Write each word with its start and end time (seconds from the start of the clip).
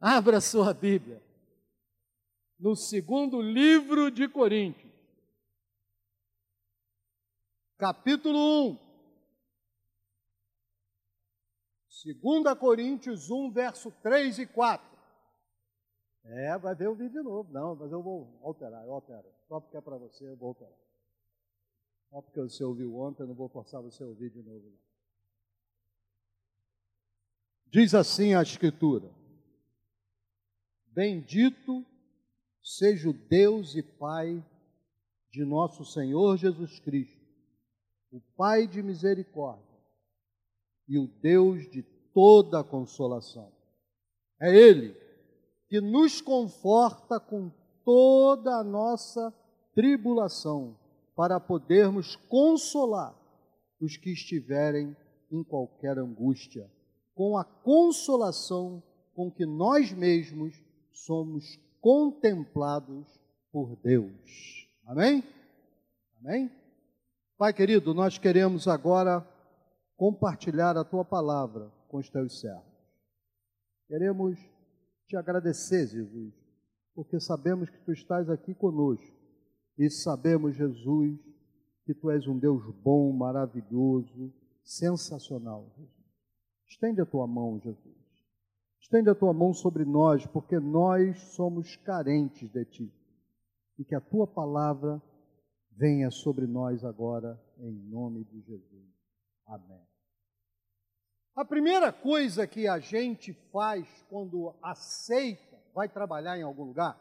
Abra 0.00 0.40
sua 0.40 0.72
Bíblia. 0.72 1.22
No 2.58 2.74
segundo 2.76 3.40
livro 3.40 4.10
de 4.10 4.28
Coríntios, 4.28 4.92
capítulo 7.76 8.70
1. 8.70 8.88
2 12.22 12.58
Coríntios 12.58 13.30
1, 13.30 13.50
verso 13.50 13.90
3 14.02 14.38
e 14.38 14.46
4. 14.46 14.98
É, 16.24 16.58
vai 16.58 16.74
ver 16.74 16.88
o 16.88 16.94
vídeo 16.94 17.20
de 17.20 17.22
novo. 17.22 17.52
Não, 17.52 17.74
mas 17.74 17.90
eu 17.90 18.02
vou 18.02 18.38
alterar, 18.42 18.84
eu 18.84 18.92
altero. 18.92 19.28
Só 19.48 19.60
porque 19.60 19.76
é 19.76 19.80
para 19.80 19.96
você, 19.96 20.28
eu 20.28 20.36
vou 20.36 20.48
alterar. 20.48 20.78
Só 22.10 22.22
porque 22.22 22.40
você 22.40 22.62
ouviu 22.62 22.96
ontem, 22.96 23.22
eu 23.22 23.26
não 23.26 23.34
vou 23.34 23.48
forçar 23.48 23.82
você 23.82 24.02
a 24.02 24.06
ouvir 24.06 24.30
de 24.30 24.42
novo. 24.42 24.64
Não. 24.64 24.78
Diz 27.66 27.94
assim 27.94 28.34
a 28.34 28.42
Escritura: 28.42 29.10
Bendito 30.98 31.86
seja 32.60 33.08
o 33.08 33.12
Deus 33.12 33.76
e 33.76 33.84
Pai 33.84 34.44
de 35.30 35.44
nosso 35.44 35.84
Senhor 35.84 36.36
Jesus 36.36 36.80
Cristo, 36.80 37.24
o 38.10 38.20
Pai 38.36 38.66
de 38.66 38.82
misericórdia 38.82 39.78
e 40.88 40.98
o 40.98 41.06
Deus 41.06 41.70
de 41.70 41.84
toda 42.12 42.64
consolação. 42.64 43.52
É 44.42 44.52
Ele 44.52 44.92
que 45.68 45.80
nos 45.80 46.20
conforta 46.20 47.20
com 47.20 47.48
toda 47.84 48.56
a 48.56 48.64
nossa 48.64 49.32
tribulação, 49.76 50.76
para 51.14 51.38
podermos 51.38 52.16
consolar 52.28 53.16
os 53.80 53.96
que 53.96 54.10
estiverem 54.10 54.96
em 55.30 55.44
qualquer 55.44 55.96
angústia, 55.96 56.68
com 57.14 57.38
a 57.38 57.44
consolação 57.44 58.82
com 59.14 59.30
que 59.30 59.46
nós 59.46 59.92
mesmos 59.92 60.60
somos 61.04 61.58
contemplados 61.80 63.06
por 63.52 63.76
Deus. 63.76 64.68
Amém? 64.86 65.22
Amém? 66.20 66.50
Pai 67.36 67.52
querido, 67.52 67.94
nós 67.94 68.18
queremos 68.18 68.66
agora 68.66 69.26
compartilhar 69.96 70.76
a 70.76 70.84
tua 70.84 71.04
palavra 71.04 71.72
com 71.88 71.98
os 71.98 72.08
teus 72.10 72.40
servos. 72.40 72.64
Queremos 73.86 74.38
te 75.06 75.16
agradecer, 75.16 75.86
Jesus, 75.86 76.34
porque 76.94 77.20
sabemos 77.20 77.70
que 77.70 77.78
tu 77.78 77.92
estás 77.92 78.28
aqui 78.28 78.54
conosco 78.54 79.16
e 79.78 79.88
sabemos, 79.88 80.56
Jesus, 80.56 81.18
que 81.84 81.94
tu 81.94 82.10
és 82.10 82.26
um 82.26 82.38
Deus 82.38 82.62
bom, 82.82 83.12
maravilhoso, 83.12 84.32
sensacional. 84.64 85.72
Jesus. 85.76 85.98
Estende 86.66 87.00
a 87.00 87.06
tua 87.06 87.26
mão, 87.26 87.58
Jesus. 87.60 87.97
Estende 88.80 89.10
a 89.10 89.14
tua 89.14 89.32
mão 89.32 89.52
sobre 89.52 89.84
nós, 89.84 90.26
porque 90.26 90.58
nós 90.58 91.18
somos 91.34 91.76
carentes 91.76 92.50
de 92.50 92.64
ti. 92.64 92.94
E 93.78 93.84
que 93.84 93.94
a 93.94 94.00
tua 94.00 94.26
palavra 94.26 95.02
venha 95.72 96.10
sobre 96.10 96.46
nós 96.46 96.84
agora, 96.84 97.40
em 97.58 97.72
nome 97.88 98.24
de 98.24 98.40
Jesus. 98.40 98.88
Amém. 99.46 99.86
A 101.36 101.44
primeira 101.44 101.92
coisa 101.92 102.46
que 102.46 102.66
a 102.66 102.80
gente 102.80 103.32
faz 103.52 103.86
quando 104.10 104.56
aceita, 104.60 105.56
vai 105.72 105.88
trabalhar 105.88 106.36
em 106.36 106.42
algum 106.42 106.64
lugar, 106.64 106.98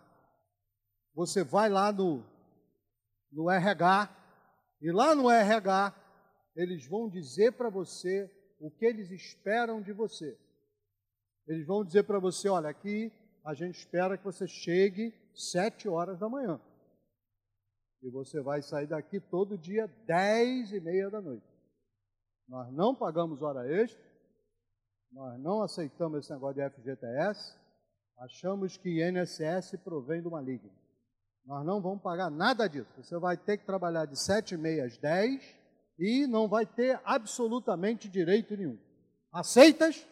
você 1.16 1.44
vai 1.44 1.70
lá 1.70 1.92
no, 1.92 2.24
no 3.32 3.50
RH, 3.50 4.16
e 4.80 4.92
lá 4.92 5.16
no 5.16 5.30
RH, 5.30 5.96
eles 6.56 6.88
vão 6.88 7.10
dizer 7.10 7.54
para 7.54 7.70
você 7.70 8.32
o 8.60 8.70
que 8.70 8.86
eles 8.86 9.10
esperam 9.10 9.82
de 9.82 9.92
você. 9.92 10.38
Eles 11.48 11.66
vão 11.66 11.84
dizer 11.84 12.04
para 12.04 12.20
você: 12.20 12.50
olha, 12.50 12.70
aqui 12.70 13.12
a 13.44 13.54
gente 13.54 13.80
espera 13.80 14.18
que 14.18 14.24
você 14.24 14.48
chegue 14.48 15.14
sete 15.34 15.88
horas 15.88 16.20
da 16.20 16.28
manhã. 16.28 16.60
E 18.04 18.10
você 18.10 18.42
vai 18.42 18.62
sair 18.62 18.88
daqui 18.88 19.20
todo 19.20 19.58
dia 19.58 19.88
dez 20.06 20.72
e 20.72 20.80
meia 20.80 21.10
da 21.10 21.22
noite. 21.22 21.48
Nós 22.48 22.72
não 22.72 22.94
pagamos 22.94 23.42
hora 23.42 23.68
extra, 23.70 24.02
nós 25.12 25.40
não 25.40 25.62
aceitamos 25.62 26.20
esse 26.20 26.32
negócio 26.32 26.62
de 26.62 26.70
FGTS, 26.70 27.58
achamos 28.20 28.78
que 28.78 29.02
INSS 29.02 29.78
provém 29.84 30.22
do 30.22 30.32
maligno. 30.32 30.72
Nós 31.46 31.66
não 31.66 31.82
vamos 31.82 32.02
pagar 32.02 32.30
nada 32.30 32.68
disso. 32.68 32.92
Você 32.98 33.18
vai 33.18 33.38
ter 33.38 33.58
que 33.58 33.66
trabalhar 33.66 34.06
de 34.06 34.20
sete 34.20 34.56
e 34.56 34.58
meia 34.58 34.86
às 34.86 34.98
dez 34.98 35.56
e 35.98 36.28
não 36.28 36.48
vai 36.48 36.66
ter 36.66 37.00
absolutamente 37.06 38.10
direito 38.10 38.56
nenhum. 38.56 38.78
Aceitas? 39.32 40.06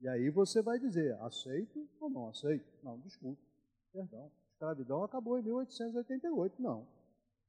E 0.00 0.08
aí 0.08 0.30
você 0.30 0.62
vai 0.62 0.78
dizer, 0.78 1.14
aceito 1.22 1.88
ou 2.00 2.10
não 2.10 2.28
aceito? 2.28 2.66
Não, 2.82 2.98
desculpe, 3.00 3.40
perdão. 3.92 4.30
Escravidão 4.52 5.04
acabou 5.04 5.38
em 5.38 5.42
1888, 5.42 6.60
não. 6.60 6.86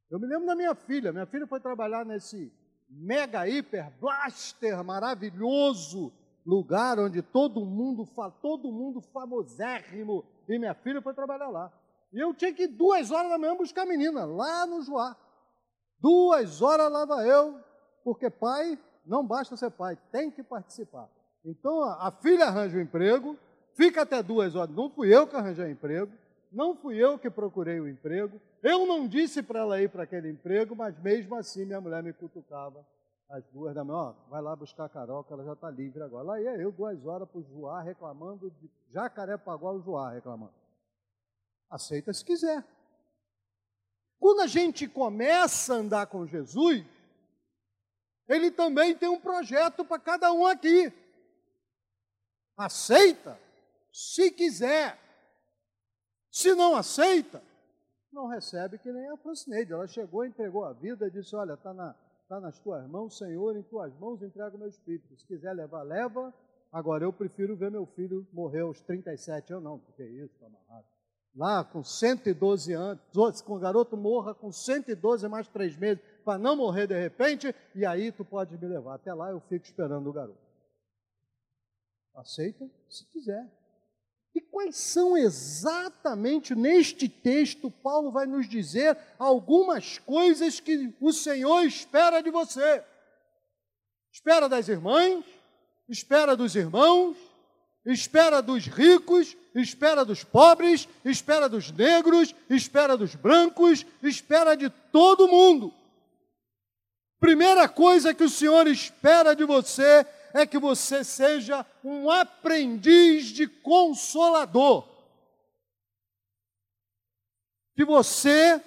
Eu 0.10 0.20
me 0.20 0.28
lembro 0.28 0.46
da 0.46 0.56
minha 0.56 0.74
filha, 0.76 1.12
minha 1.12 1.26
filha 1.26 1.46
foi 1.48 1.60
trabalhar 1.60 2.06
nesse 2.06 2.52
mega 2.90 3.48
hiper 3.48 3.92
blaster 4.00 4.82
maravilhoso 4.84 6.14
lugar 6.46 6.98
onde 6.98 7.22
todo 7.22 7.66
mundo, 7.66 8.08
todo 8.42 8.72
mundo 8.72 9.02
famosérrimo, 9.02 10.24
e 10.48 10.58
minha 10.58 10.74
filha 10.74 11.02
foi 11.02 11.14
trabalhar 11.14 11.50
lá. 11.50 11.72
E 12.14 12.20
eu 12.20 12.34
tinha 12.34 12.54
que 12.54 12.64
ir 12.64 12.68
duas 12.68 13.12
horas 13.12 13.30
da 13.30 13.38
manhã 13.38 13.56
buscar 13.56 13.84
a 13.84 13.86
menina, 13.86 14.26
lá 14.26 14.66
no 14.66 14.82
Joá. 14.82 15.16
Duas 16.00 16.62
horas 16.62 16.90
lá 16.90 17.06
vai 17.06 17.30
eu, 17.30 17.60
porque 18.04 18.30
pai 18.30 18.80
não 19.06 19.28
basta 19.28 19.58
ser 19.58 19.72
pai, 19.72 19.98
tem 20.12 20.32
que 20.32 20.42
participar. 20.42 21.10
Então 21.48 21.82
a, 21.82 22.12
filha 22.12 22.46
arranja 22.46 22.76
o 22.76 22.80
um 22.80 22.84
emprego, 22.84 23.38
fica 23.74 24.02
até 24.02 24.22
duas 24.22 24.54
horas. 24.54 24.76
Não 24.76 24.90
fui 24.90 25.16
eu 25.16 25.26
que 25.26 25.36
arranjei 25.36 25.72
emprego, 25.72 26.12
não 26.52 26.76
fui 26.76 26.98
eu 26.98 27.18
que 27.18 27.30
procurei 27.30 27.80
o 27.80 27.88
emprego. 27.88 28.40
Eu 28.62 28.86
não 28.86 29.08
disse 29.08 29.42
para 29.42 29.62
ela 29.62 29.82
ir 29.82 29.90
para 29.90 30.04
aquele 30.04 30.30
emprego, 30.30 30.76
mas 30.76 31.00
mesmo 31.00 31.36
assim 31.36 31.64
minha 31.64 31.80
mulher 31.80 32.04
me 32.04 32.12
cutucava 32.12 32.86
às 33.30 33.46
duas 33.46 33.74
da 33.74 33.82
manhã. 33.82 33.98
Ó, 33.98 34.14
vai 34.30 34.42
lá 34.42 34.54
buscar 34.58 34.86
a 34.86 34.90
Carol, 34.90 35.24
que 35.24 35.32
ela 35.32 35.46
já 35.46 35.54
está 35.54 35.70
livre 35.72 36.04
agora. 36.04 36.26
Lá 36.26 36.42
ia 36.42 36.58
eu, 36.58 36.70
duas 36.70 37.06
horas 37.06 37.30
para 37.30 37.40
o 37.40 37.44
Joá 37.44 37.82
reclamando, 37.82 38.52
de 38.52 38.70
Jacarepaguá 38.92 39.72
o 39.72 39.82
Joá 39.82 40.12
reclamando. 40.12 40.54
Aceita 41.70 42.12
se 42.12 42.26
quiser. 42.26 42.62
Quando 44.20 44.42
a 44.42 44.48
gente 44.48 44.86
começa 44.86 45.76
a 45.76 45.78
andar 45.78 46.08
com 46.08 46.28
Jesus, 46.28 46.84
ele 48.28 48.52
também 48.52 48.94
tem 48.96 49.08
um 49.08 49.20
projeto 49.20 49.86
para 49.86 50.00
cada 50.00 50.34
um 50.34 50.46
aqui. 50.46 50.92
Aceita, 52.58 53.40
se 53.92 54.32
quiser. 54.32 54.98
Se 56.32 56.56
não 56.56 56.76
aceita, 56.76 57.42
não 58.12 58.28
recebe 58.28 58.78
que 58.80 58.92
nem 58.92 59.08
a 59.10 59.18
Francineide. 59.18 59.74
Ela 59.74 59.88
chegou, 59.88 60.26
entregou 60.26 60.66
a 60.66 60.74
vida, 60.74 61.10
disse: 61.10 61.36
Olha, 61.36 61.54
está 61.54 61.74
na, 61.74 61.96
tá 62.28 62.40
nas 62.40 62.58
tuas 62.60 62.88
mãos, 62.88 63.18
Senhor, 63.18 63.56
em 63.56 63.64
tuas 63.64 63.94
mãos 64.00 64.22
entrego 64.22 64.56
o 64.56 64.60
meu 64.60 64.70
espírito. 64.70 65.16
Se 65.16 65.26
quiser 65.26 65.54
levar, 65.54 65.84
leva. 65.84 66.34
Agora, 66.72 67.04
eu 67.04 67.14
prefiro 67.14 67.56
ver 67.56 67.72
meu 67.72 67.86
filho 67.86 68.28
morrer 68.34 68.62
aos 68.62 68.82
37 68.82 69.54
anos, 69.54 69.64
não, 69.64 69.80
porque 69.80 70.04
isso, 70.04 70.34
está 70.34 70.48
amarrado. 70.48 70.86
Lá 71.36 71.64
com 71.64 71.84
112 71.84 72.74
anos, 72.74 73.42
com 73.42 73.56
o 73.56 73.60
garoto 73.60 73.96
morra 73.96 74.34
com 74.34 74.52
112 74.52 75.28
mais 75.30 75.48
três 75.48 75.78
meses, 75.78 76.04
para 76.26 76.40
não 76.40 76.56
morrer 76.56 76.88
de 76.88 77.00
repente, 77.00 77.56
e 77.76 77.86
aí 77.86 78.12
tu 78.12 78.26
pode 78.26 78.58
me 78.58 78.68
levar. 78.68 78.96
Até 78.96 79.14
lá 79.14 79.30
eu 79.30 79.40
fico 79.42 79.64
esperando 79.64 80.10
o 80.10 80.14
garoto. 80.14 80.47
Aceita 82.18 82.68
se 82.90 83.06
quiser. 83.06 83.48
E 84.34 84.42
quais 84.42 84.76
são 84.76 85.16
exatamente 85.16 86.56
neste 86.56 87.08
texto, 87.08 87.70
Paulo 87.70 88.12
vai 88.12 88.26
nos 88.26 88.50
dizer 88.50 88.98
algumas 89.20 90.00
coisas 90.00 90.60
que 90.60 90.92
o 91.00 91.14
Senhor 91.14 91.62
espera 91.64 92.22
de 92.22 92.32
você. 92.32 92.84
Espera 94.12 94.50
das 94.50 94.68
irmãs, 94.68 95.24
espera 95.88 96.36
dos 96.36 96.56
irmãos, 96.56 97.16
espera 97.86 98.42
dos 98.42 98.66
ricos, 98.66 99.38
espera 99.54 100.04
dos 100.04 100.24
pobres, 100.24 100.88
espera 101.06 101.48
dos 101.48 101.72
negros, 101.72 102.34
espera 102.50 102.98
dos 102.98 103.14
brancos, 103.14 103.86
espera 104.02 104.56
de 104.56 104.72
todo 104.92 105.28
mundo. 105.28 105.72
Primeira 107.20 107.70
coisa 107.70 108.14
que 108.14 108.24
o 108.24 108.30
Senhor 108.30 108.66
espera 108.68 109.36
de 109.36 109.46
você 109.46 110.04
é 110.34 110.46
que 110.46 110.60
você 110.60 111.04
seja 111.04 111.66
um 111.84 112.10
aprendiz 112.10 113.26
de 113.26 113.48
consolador. 113.48 114.88
Que 117.76 117.86
você 117.86 118.64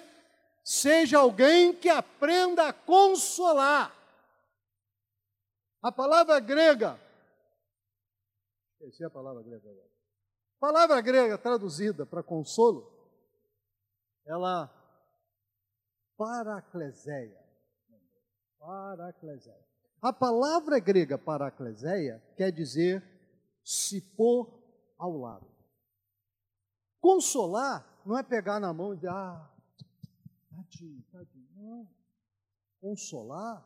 seja 0.63 1.19
alguém 1.19 1.73
que 1.73 1.89
aprenda 1.89 2.67
a 2.67 2.73
consolar. 2.73 3.95
A 5.81 5.91
palavra 5.91 6.39
grega, 6.39 6.99
esqueci 8.73 9.03
a 9.03 9.09
palavra 9.09 9.41
grega 9.41 9.67
agora. 9.67 9.91
A 10.57 10.59
palavra 10.59 11.01
grega 11.01 11.37
traduzida 11.37 12.05
para 12.05 12.21
consolo, 12.21 12.87
ela 14.25 14.69
paracleseia. 16.15 17.41
Paracleseia. 18.59 19.70
A 20.01 20.11
palavra 20.11 20.79
grega 20.79 21.17
paracleseia 21.17 22.23
quer 22.35 22.51
dizer 22.51 23.03
se 23.63 24.01
pôr 24.01 24.51
ao 24.97 25.15
lado. 25.15 25.47
Consolar 26.99 28.01
não 28.03 28.17
é 28.17 28.23
pegar 28.23 28.59
na 28.59 28.73
mão 28.73 28.93
e 28.93 28.95
dizer, 28.95 29.09
ah, 29.09 29.47
tadinho, 30.49 31.03
tadinho. 31.11 31.47
Não. 31.55 31.87
Consolar 32.81 33.63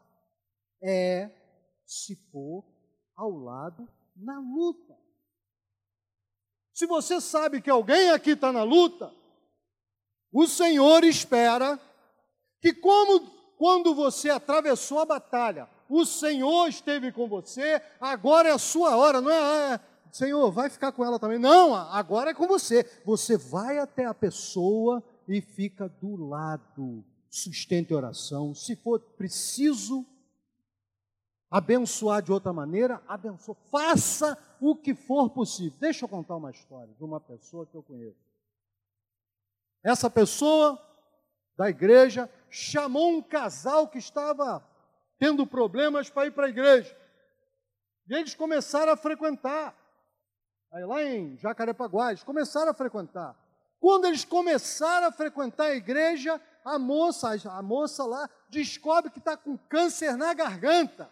é 0.83 1.31
se 1.85 2.15
pôr 2.31 2.65
ao 3.15 3.31
lado 3.31 3.87
na 4.15 4.37
luta. 4.39 4.93
Se 6.73 6.85
você 6.85 7.21
sabe 7.21 7.61
que 7.61 7.69
alguém 7.69 8.11
aqui 8.11 8.31
está 8.31 8.51
na 8.51 8.63
luta, 8.63 9.13
o 10.33 10.45
Senhor 10.45 11.05
espera 11.05 11.79
que, 12.59 12.73
como 12.73 13.31
quando 13.57 13.95
você 13.95 14.29
atravessou 14.29 14.99
a 14.99 15.05
batalha, 15.05 15.69
o 15.89 16.05
Senhor 16.05 16.67
esteve 16.67 17.11
com 17.11 17.27
você, 17.27 17.81
agora 17.99 18.49
é 18.49 18.51
a 18.51 18.57
sua 18.57 18.95
hora, 18.95 19.21
não 19.21 19.31
é? 19.31 19.73
Ah, 19.73 19.79
Senhor, 20.11 20.51
vai 20.51 20.69
ficar 20.69 20.91
com 20.91 21.03
ela 21.03 21.19
também. 21.19 21.37
Não, 21.37 21.73
agora 21.75 22.31
é 22.31 22.33
com 22.33 22.47
você. 22.47 22.89
Você 23.03 23.37
vai 23.37 23.77
até 23.77 24.05
a 24.05 24.13
pessoa 24.13 25.03
e 25.27 25.41
fica 25.41 25.89
do 25.89 26.15
lado, 26.15 27.03
sustente 27.29 27.93
oração. 27.93 28.55
Se 28.55 28.75
for 28.75 28.99
preciso 28.99 30.05
abençoar 31.51 32.21
de 32.21 32.31
outra 32.31 32.53
maneira, 32.53 33.01
abençoe. 33.07 33.55
Faça 33.69 34.37
o 34.61 34.75
que 34.75 34.95
for 34.95 35.29
possível. 35.29 35.77
Deixa 35.79 36.05
eu 36.05 36.09
contar 36.09 36.35
uma 36.37 36.51
história 36.51 36.93
de 36.93 37.03
uma 37.03 37.19
pessoa 37.19 37.65
que 37.65 37.75
eu 37.75 37.83
conheço. 37.83 38.25
Essa 39.83 40.09
pessoa 40.09 40.81
da 41.57 41.69
igreja 41.69 42.29
chamou 42.49 43.09
um 43.11 43.21
casal 43.21 43.87
que 43.87 43.97
estava 43.97 44.63
tendo 45.25 45.47
problemas 45.47 46.07
para 46.07 46.27
ir 46.27 46.31
para 46.31 46.45
a 46.45 46.49
igreja. 46.49 46.95
E 48.07 48.13
eles 48.13 48.35
começaram 48.35 48.93
a 48.93 48.95
frequentar 48.95 49.75
aí 50.71 50.85
lá 50.85 51.03
em 51.03 51.35
Jacarepaguá, 51.37 52.11
eles 52.11 52.23
começaram 52.23 52.69
a 52.69 52.75
frequentar. 52.75 53.35
Quando 53.79 54.05
eles 54.05 54.23
começaram 54.23 55.07
a 55.07 55.11
frequentar 55.11 55.65
a 55.65 55.75
igreja, 55.75 56.39
a 56.63 56.77
moça, 56.77 57.29
a 57.49 57.61
moça 57.63 58.05
lá 58.05 58.29
descobre 58.49 59.09
que 59.09 59.17
está 59.17 59.35
com 59.35 59.57
câncer 59.57 60.15
na 60.15 60.31
garganta. 60.33 61.09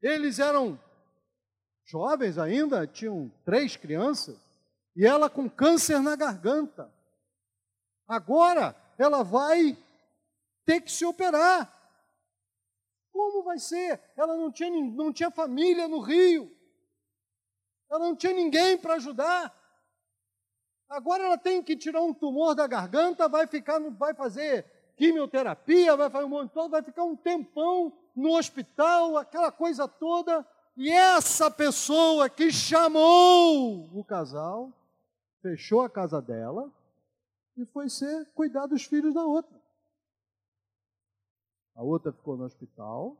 Eles 0.00 0.38
eram 0.38 0.80
jovens 1.84 2.38
ainda, 2.38 2.86
tinham 2.86 3.30
três 3.44 3.76
crianças, 3.76 4.38
e 4.96 5.04
ela 5.04 5.28
com 5.28 5.50
câncer 5.50 6.00
na 6.00 6.16
garganta. 6.16 6.90
Agora 8.08 8.74
ela 8.96 9.22
vai 9.22 9.76
ter 10.64 10.80
que 10.80 10.90
se 10.90 11.04
operar. 11.04 11.81
Como 13.12 13.42
vai 13.42 13.58
ser? 13.58 14.00
Ela 14.16 14.36
não 14.36 14.50
tinha, 14.50 14.70
não 14.70 15.12
tinha 15.12 15.30
família 15.30 15.86
no 15.86 16.00
Rio. 16.00 16.50
Ela 17.90 18.00
não 18.00 18.16
tinha 18.16 18.32
ninguém 18.32 18.78
para 18.78 18.94
ajudar. 18.94 19.54
Agora 20.88 21.24
ela 21.24 21.38
tem 21.38 21.62
que 21.62 21.76
tirar 21.76 22.02
um 22.02 22.12
tumor 22.12 22.54
da 22.54 22.66
garganta, 22.66 23.28
vai 23.28 23.46
ficar, 23.46 23.78
vai 23.92 24.14
fazer 24.14 24.64
quimioterapia, 24.96 25.96
vai 25.96 26.10
fazer 26.10 26.24
um 26.24 26.28
monte 26.28 26.52
todo, 26.52 26.70
vai 26.70 26.82
ficar 26.82 27.04
um 27.04 27.16
tempão 27.16 27.92
no 28.14 28.36
hospital, 28.36 29.16
aquela 29.16 29.52
coisa 29.52 29.86
toda. 29.86 30.46
E 30.76 30.90
essa 30.90 31.50
pessoa 31.50 32.28
que 32.30 32.50
chamou 32.50 33.90
o 33.92 34.04
casal, 34.04 34.72
fechou 35.42 35.82
a 35.82 35.90
casa 35.90 36.20
dela 36.20 36.72
e 37.56 37.66
foi 37.66 37.88
ser 37.88 38.26
cuidar 38.34 38.66
dos 38.66 38.84
filhos 38.84 39.14
da 39.14 39.24
outra. 39.24 39.61
A 41.74 41.82
outra 41.82 42.12
ficou 42.12 42.36
no 42.36 42.44
hospital, 42.44 43.16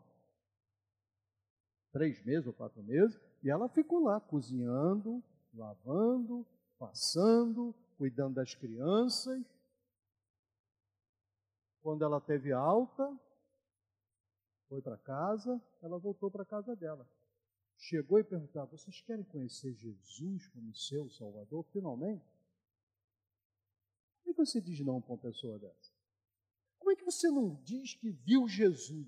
três 1.92 2.22
meses 2.24 2.46
ou 2.46 2.52
quatro 2.52 2.82
meses, 2.82 3.18
e 3.42 3.50
ela 3.50 3.68
ficou 3.68 4.04
lá 4.04 4.20
cozinhando, 4.20 5.22
lavando, 5.54 6.46
passando, 6.78 7.74
cuidando 7.96 8.34
das 8.34 8.54
crianças. 8.54 9.42
Quando 11.82 12.04
ela 12.04 12.20
teve 12.20 12.52
alta, 12.52 13.18
foi 14.68 14.80
para 14.80 14.96
casa, 14.98 15.60
ela 15.82 15.98
voltou 15.98 16.30
para 16.30 16.44
casa 16.44 16.74
dela. 16.74 17.06
Chegou 17.76 18.18
e 18.18 18.24
perguntou: 18.24 18.64
Vocês 18.66 19.00
querem 19.02 19.24
conhecer 19.24 19.74
Jesus 19.74 20.46
como 20.48 20.74
seu 20.74 21.10
Salvador 21.10 21.64
finalmente? 21.72 22.24
Como 24.22 24.30
é 24.30 24.32
que 24.32 24.46
você 24.46 24.60
diz 24.60 24.80
não 24.80 25.00
para 25.00 25.12
uma 25.12 25.18
pessoa 25.18 25.58
dessa? 25.58 25.91
Como 26.92 26.94
é 26.94 26.96
que 26.96 27.04
você 27.10 27.30
não 27.30 27.54
diz 27.64 27.94
que 27.94 28.10
viu 28.10 28.46
Jesus? 28.46 29.06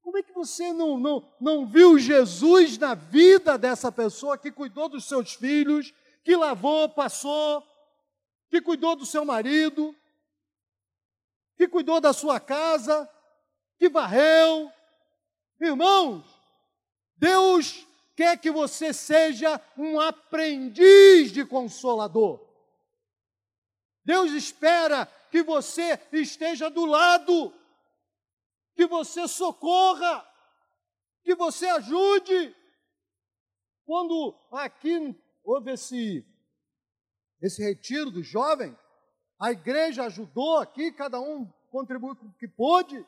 Como 0.00 0.18
é 0.18 0.22
que 0.22 0.32
você 0.32 0.72
não, 0.72 0.98
não, 0.98 1.32
não 1.40 1.64
viu 1.64 1.96
Jesus 1.96 2.76
na 2.76 2.94
vida 2.94 3.56
dessa 3.56 3.92
pessoa 3.92 4.36
que 4.36 4.50
cuidou 4.50 4.88
dos 4.88 5.04
seus 5.04 5.34
filhos, 5.34 5.94
que 6.24 6.34
lavou, 6.34 6.88
passou, 6.88 7.62
que 8.50 8.60
cuidou 8.60 8.96
do 8.96 9.06
seu 9.06 9.24
marido, 9.24 9.94
que 11.56 11.68
cuidou 11.68 12.00
da 12.00 12.12
sua 12.12 12.40
casa, 12.40 13.08
que 13.78 13.88
varreu? 13.88 14.72
Irmãos, 15.60 16.24
Deus 17.16 17.86
quer 18.16 18.40
que 18.40 18.50
você 18.50 18.92
seja 18.92 19.60
um 19.76 20.00
aprendiz 20.00 21.30
de 21.30 21.44
consolador. 21.44 22.44
Deus 24.04 24.32
espera 24.32 25.06
que 25.30 25.42
você 25.42 25.98
esteja 26.12 26.68
do 26.68 26.84
lado 26.84 27.52
que 28.78 28.86
você 28.86 29.26
socorra, 29.26 30.24
que 31.24 31.34
você 31.34 31.66
ajude. 31.66 32.54
Quando 33.84 34.38
aqui 34.52 35.16
houve 35.42 35.72
esse, 35.72 36.24
esse 37.42 37.60
retiro 37.60 38.08
dos 38.08 38.24
jovens, 38.24 38.76
a 39.36 39.50
igreja 39.50 40.04
ajudou 40.04 40.58
aqui, 40.58 40.92
cada 40.92 41.20
um 41.20 41.44
contribuiu 41.72 42.14
com 42.14 42.26
o 42.26 42.34
que 42.34 42.46
pôde, 42.46 43.04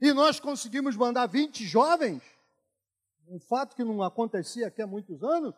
e 0.00 0.14
nós 0.14 0.40
conseguimos 0.40 0.96
mandar 0.96 1.26
20 1.26 1.62
jovens, 1.66 2.22
um 3.28 3.38
fato 3.38 3.76
que 3.76 3.84
não 3.84 4.02
acontecia 4.02 4.68
aqui 4.68 4.80
há 4.80 4.86
muitos 4.86 5.22
anos. 5.22 5.54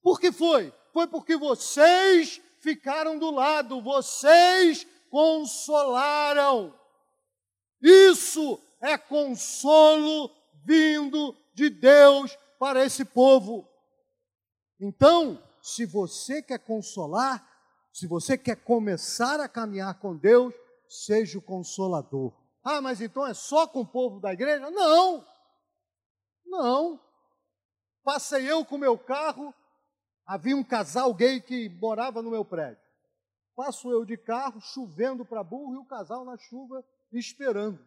Por 0.00 0.20
que 0.20 0.30
foi? 0.30 0.72
Foi 0.92 1.08
porque 1.08 1.36
vocês 1.36 2.40
ficaram 2.60 3.18
do 3.18 3.32
lado, 3.32 3.82
vocês 3.82 4.86
consolaram. 5.12 6.74
Isso 7.82 8.58
é 8.80 8.96
consolo 8.96 10.30
vindo 10.64 11.36
de 11.52 11.68
Deus 11.68 12.34
para 12.58 12.82
esse 12.82 13.04
povo. 13.04 13.68
Então, 14.80 15.46
se 15.60 15.84
você 15.84 16.40
quer 16.40 16.60
consolar, 16.60 17.46
se 17.92 18.06
você 18.06 18.38
quer 18.38 18.56
começar 18.56 19.38
a 19.38 19.48
caminhar 19.48 20.00
com 20.00 20.16
Deus, 20.16 20.54
seja 20.88 21.38
o 21.38 21.42
consolador. 21.42 22.32
Ah, 22.64 22.80
mas 22.80 23.02
então 23.02 23.26
é 23.26 23.34
só 23.34 23.66
com 23.66 23.80
o 23.80 23.86
povo 23.86 24.18
da 24.18 24.32
igreja? 24.32 24.70
Não, 24.70 25.26
não. 26.46 26.98
Passei 28.02 28.50
eu 28.50 28.64
com 28.64 28.78
meu 28.78 28.96
carro, 28.96 29.52
havia 30.24 30.56
um 30.56 30.64
casal 30.64 31.12
gay 31.12 31.38
que 31.38 31.68
morava 31.68 32.22
no 32.22 32.30
meu 32.30 32.46
prédio. 32.46 32.81
Passo 33.54 33.90
eu 33.90 34.04
de 34.04 34.16
carro, 34.16 34.60
chovendo 34.60 35.24
para 35.24 35.44
burro, 35.44 35.74
e 35.74 35.78
o 35.78 35.84
casal 35.84 36.24
na 36.24 36.36
chuva 36.36 36.84
esperando. 37.12 37.78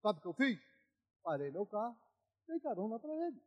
Sabe 0.00 0.18
o 0.18 0.22
que 0.22 0.28
eu 0.28 0.34
fiz? 0.34 0.60
Parei 1.22 1.50
meu 1.50 1.66
carro, 1.66 1.96
dei 2.46 2.60
carona 2.60 2.98
para 2.98 3.12
ele. 3.26 3.42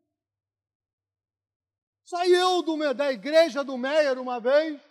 Saiu 2.03 2.62
do, 2.62 2.93
da 2.93 3.13
igreja 3.13 3.63
do 3.63 3.77
Meyer 3.77 4.19
uma 4.19 4.39
vez, 4.39 4.81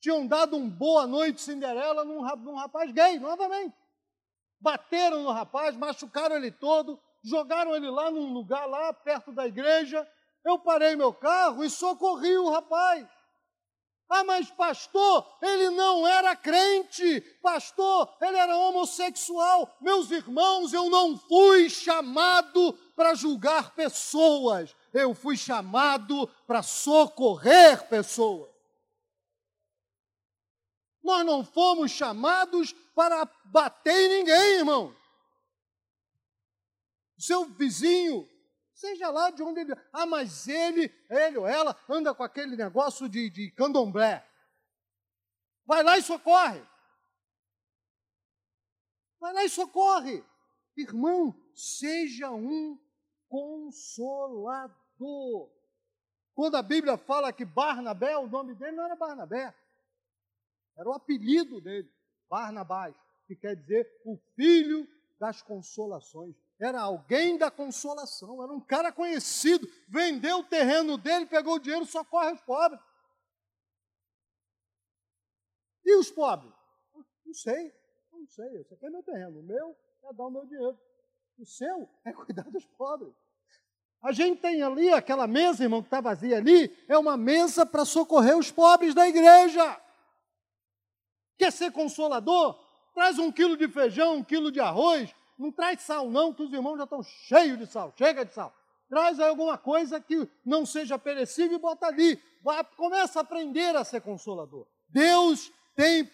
tinham 0.00 0.26
dado 0.26 0.56
um 0.56 0.70
boa 0.70 1.06
noite 1.06 1.40
Cinderela 1.40 2.04
num, 2.04 2.22
num 2.36 2.54
rapaz 2.54 2.90
gay, 2.92 3.18
novamente. 3.18 3.76
Bateram 4.60 5.22
no 5.22 5.32
rapaz, 5.32 5.76
machucaram 5.76 6.36
ele 6.36 6.50
todo, 6.50 7.00
jogaram 7.22 7.74
ele 7.74 7.90
lá 7.90 8.10
num 8.10 8.32
lugar 8.32 8.66
lá 8.66 8.92
perto 8.92 9.32
da 9.32 9.46
igreja. 9.46 10.08
Eu 10.44 10.58
parei 10.58 10.96
meu 10.96 11.12
carro 11.12 11.64
e 11.64 11.70
socorri 11.70 12.36
o 12.38 12.50
rapaz. 12.50 13.06
Ah, 14.10 14.24
mas 14.24 14.50
pastor, 14.50 15.36
ele 15.42 15.68
não 15.70 16.06
era 16.06 16.34
crente, 16.34 17.20
pastor, 17.42 18.16
ele 18.22 18.38
era 18.38 18.56
homossexual. 18.56 19.76
Meus 19.82 20.10
irmãos, 20.10 20.72
eu 20.72 20.88
não 20.88 21.18
fui 21.18 21.68
chamado 21.68 22.72
para 22.96 23.14
julgar 23.14 23.74
pessoas, 23.74 24.74
eu 24.94 25.14
fui 25.14 25.36
chamado 25.36 26.26
para 26.46 26.62
socorrer 26.62 27.86
pessoas. 27.88 28.48
Nós 31.02 31.24
não 31.24 31.44
fomos 31.44 31.90
chamados 31.90 32.72
para 32.94 33.28
bater 33.44 33.92
em 33.92 34.18
ninguém, 34.18 34.56
irmão. 34.56 34.96
Seu 37.18 37.44
vizinho 37.44 38.28
Seja 38.78 39.10
lá 39.10 39.30
de 39.30 39.42
onde 39.42 39.58
ele. 39.60 39.74
Ah, 39.92 40.06
mas 40.06 40.46
ele, 40.46 40.88
ele 41.10 41.36
ou 41.36 41.48
ela, 41.48 41.76
anda 41.88 42.14
com 42.14 42.22
aquele 42.22 42.54
negócio 42.54 43.08
de, 43.08 43.28
de 43.28 43.50
candomblé. 43.50 44.24
Vai 45.66 45.82
lá 45.82 45.98
e 45.98 46.02
socorre. 46.02 46.64
Vai 49.18 49.32
lá 49.32 49.42
e 49.42 49.48
socorre. 49.48 50.24
Irmão, 50.76 51.34
seja 51.56 52.30
um 52.30 52.78
consolador. 53.28 54.70
Quando 56.32 56.56
a 56.56 56.62
Bíblia 56.62 56.96
fala 56.96 57.32
que 57.32 57.44
Barnabé, 57.44 58.16
o 58.16 58.28
nome 58.28 58.54
dele 58.54 58.76
não 58.76 58.84
era 58.84 58.94
Barnabé, 58.94 59.52
era 60.76 60.88
o 60.88 60.92
apelido 60.92 61.60
dele, 61.60 61.92
Barnabás, 62.30 62.94
que 63.26 63.34
quer 63.34 63.56
dizer 63.56 63.90
o 64.04 64.16
filho 64.36 64.86
das 65.18 65.42
consolações. 65.42 66.36
Era 66.60 66.80
alguém 66.80 67.38
da 67.38 67.50
consolação, 67.50 68.42
era 68.42 68.52
um 68.52 68.60
cara 68.60 68.90
conhecido, 68.90 69.68
vendeu 69.86 70.38
o 70.38 70.44
terreno 70.44 70.98
dele, 70.98 71.24
pegou 71.26 71.54
o 71.54 71.58
dinheiro, 71.60 71.86
socorre 71.86 72.32
os 72.32 72.40
pobres. 72.40 72.80
E 75.84 75.96
os 75.96 76.10
pobres? 76.10 76.52
Não 77.24 77.32
sei, 77.32 77.72
não 78.12 78.26
sei. 78.26 78.60
Esse 78.60 78.74
aqui 78.74 78.86
é 78.86 78.90
meu 78.90 79.02
terreno, 79.04 79.38
o 79.38 79.42
meu 79.42 79.76
é 80.04 80.12
dar 80.12 80.26
o 80.26 80.30
meu 80.30 80.44
dinheiro. 80.46 80.78
O 81.38 81.46
seu 81.46 81.88
é 82.04 82.12
cuidar 82.12 82.50
dos 82.50 82.66
pobres. 82.66 83.14
A 84.02 84.12
gente 84.12 84.40
tem 84.40 84.62
ali 84.62 84.90
aquela 84.90 85.26
mesa, 85.26 85.62
irmão, 85.62 85.80
que 85.80 85.86
está 85.86 86.00
vazia 86.00 86.36
ali, 86.36 86.76
é 86.88 86.98
uma 86.98 87.16
mesa 87.16 87.64
para 87.64 87.84
socorrer 87.84 88.36
os 88.36 88.50
pobres 88.50 88.94
da 88.94 89.08
igreja. 89.08 89.80
Quer 91.36 91.52
ser 91.52 91.70
consolador? 91.70 92.58
Traz 92.94 93.18
um 93.18 93.30
quilo 93.30 93.56
de 93.56 93.68
feijão, 93.68 94.16
um 94.16 94.24
quilo 94.24 94.50
de 94.50 94.60
arroz. 94.60 95.14
Não 95.38 95.52
traz 95.52 95.82
sal, 95.82 96.10
não, 96.10 96.34
que 96.34 96.42
os 96.42 96.52
irmãos 96.52 96.76
já 96.76 96.84
estão 96.84 97.02
cheios 97.02 97.58
de 97.58 97.66
sal. 97.66 97.94
Chega 97.96 98.24
de 98.24 98.34
sal. 98.34 98.52
Traz 98.88 99.20
alguma 99.20 99.56
coisa 99.56 100.00
que 100.00 100.28
não 100.44 100.66
seja 100.66 100.98
perecível 100.98 101.56
e 101.56 101.60
bota 101.60 101.86
ali. 101.86 102.20
Vai, 102.42 102.64
começa 102.76 103.20
a 103.20 103.22
aprender 103.22 103.76
a 103.76 103.84
ser 103.84 104.00
consolador. 104.00 104.66
Deus 104.88 105.52
tem 105.76 106.10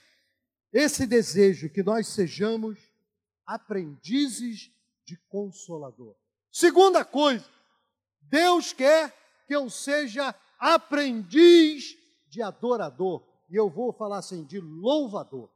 esse 0.73 1.07
desejo 1.07 1.71
que 1.71 1.83
nós 1.83 2.09
sejamos 2.09 2.79
aprendizes 3.47 4.71
de 5.05 5.17
consolador. 5.29 6.15
Segunda 6.51 7.05
coisa, 7.05 7.49
Deus 8.23 8.73
quer 8.73 9.15
que 9.47 9.55
eu 9.55 9.71
seja 9.71 10.35
aprendiz 10.59 11.97
de 12.29 12.43
adorador. 12.43 13.23
E 13.49 13.57
eu 13.57 13.71
vou 13.71 13.93
falar 13.93 14.19
assim, 14.19 14.45
de 14.45 14.61
louvador. 14.61 15.49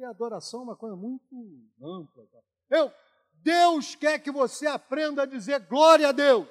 E 0.00 0.04
adoração 0.04 0.60
é 0.60 0.62
uma 0.62 0.76
coisa 0.76 0.96
muito 0.96 1.36
ampla. 1.78 2.26
Tá? 2.32 2.38
Eu, 2.70 2.90
Deus 3.34 3.94
quer 3.94 4.18
que 4.18 4.30
você 4.30 4.66
aprenda 4.66 5.24
a 5.24 5.26
dizer 5.26 5.60
glória 5.66 6.08
a 6.08 6.12
Deus. 6.12 6.48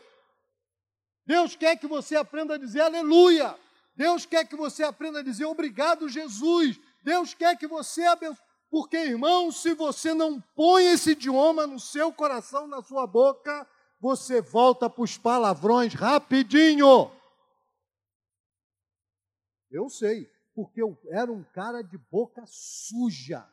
Deus 1.26 1.56
quer 1.56 1.76
que 1.76 1.88
você 1.88 2.16
aprenda 2.16 2.54
a 2.54 2.58
dizer 2.60 2.82
aleluia. 2.82 3.58
Deus 3.96 4.24
quer 4.24 4.48
que 4.48 4.56
você 4.56 4.84
aprenda 4.84 5.22
a 5.22 5.24
dizer 5.24 5.46
obrigado, 5.46 6.08
Jesus. 6.08 6.80
Deus 7.02 7.34
quer 7.34 7.58
que 7.58 7.66
você 7.66 8.04
abençoe. 8.04 8.38
Porque, 8.70 8.98
irmão, 8.98 9.52
se 9.52 9.74
você 9.74 10.14
não 10.14 10.40
põe 10.56 10.86
esse 10.86 11.12
idioma 11.14 11.66
no 11.66 11.80
seu 11.80 12.14
coração, 12.14 12.68
na 12.68 12.84
sua 12.84 13.08
boca, 13.08 13.68
você 14.00 14.44
volta 14.44 14.88
para 14.88 15.04
os 15.04 15.18
palavrões 15.18 15.96
rapidinho. 15.96 17.12
Eu 19.72 19.90
sei, 19.90 20.30
porque 20.60 20.82
eu 20.82 21.00
era 21.08 21.32
um 21.32 21.42
cara 21.42 21.82
de 21.82 21.98
boca 21.98 22.44
suja. 22.46 23.50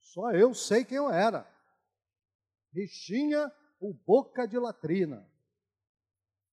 Só 0.00 0.30
eu 0.32 0.54
sei 0.54 0.86
quem 0.86 0.96
eu 0.96 1.10
era. 1.10 1.46
Rixinha, 2.72 3.52
o 3.78 3.92
boca 3.92 4.48
de 4.48 4.58
latrina. 4.58 5.30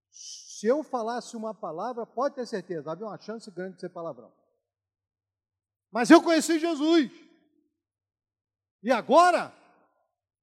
Se 0.10 0.68
eu 0.68 0.84
falasse 0.84 1.38
uma 1.38 1.54
palavra, 1.54 2.06
pode 2.06 2.36
ter 2.36 2.46
certeza, 2.46 2.92
havia 2.92 3.06
uma 3.06 3.18
chance 3.18 3.50
grande 3.50 3.76
de 3.76 3.80
ser 3.80 3.90
palavrão. 3.90 4.34
Mas 5.90 6.10
eu 6.10 6.22
conheci 6.22 6.60
Jesus. 6.60 7.10
E 8.84 8.92
agora, 8.92 9.54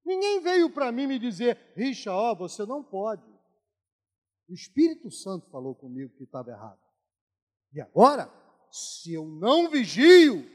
ninguém 0.03 0.41
veio 0.41 0.73
para 0.73 0.91
mim 0.91 1.07
me 1.07 1.19
dizer, 1.19 1.75
Richa, 1.77 2.11
ó, 2.15 2.35
você 2.35 2.65
não 2.65 2.83
pode. 2.83 3.31
O 4.49 4.55
Espírito 4.55 5.11
Santo 5.11 5.51
falou 5.51 5.75
comigo 5.75 6.17
que 6.17 6.25
estava 6.25 6.51
errado. 6.51 6.86
E 7.77 7.81
agora, 7.83 8.33
se 8.71 9.13
eu 9.13 9.27
não 9.27 9.69
vigio, 9.69 10.51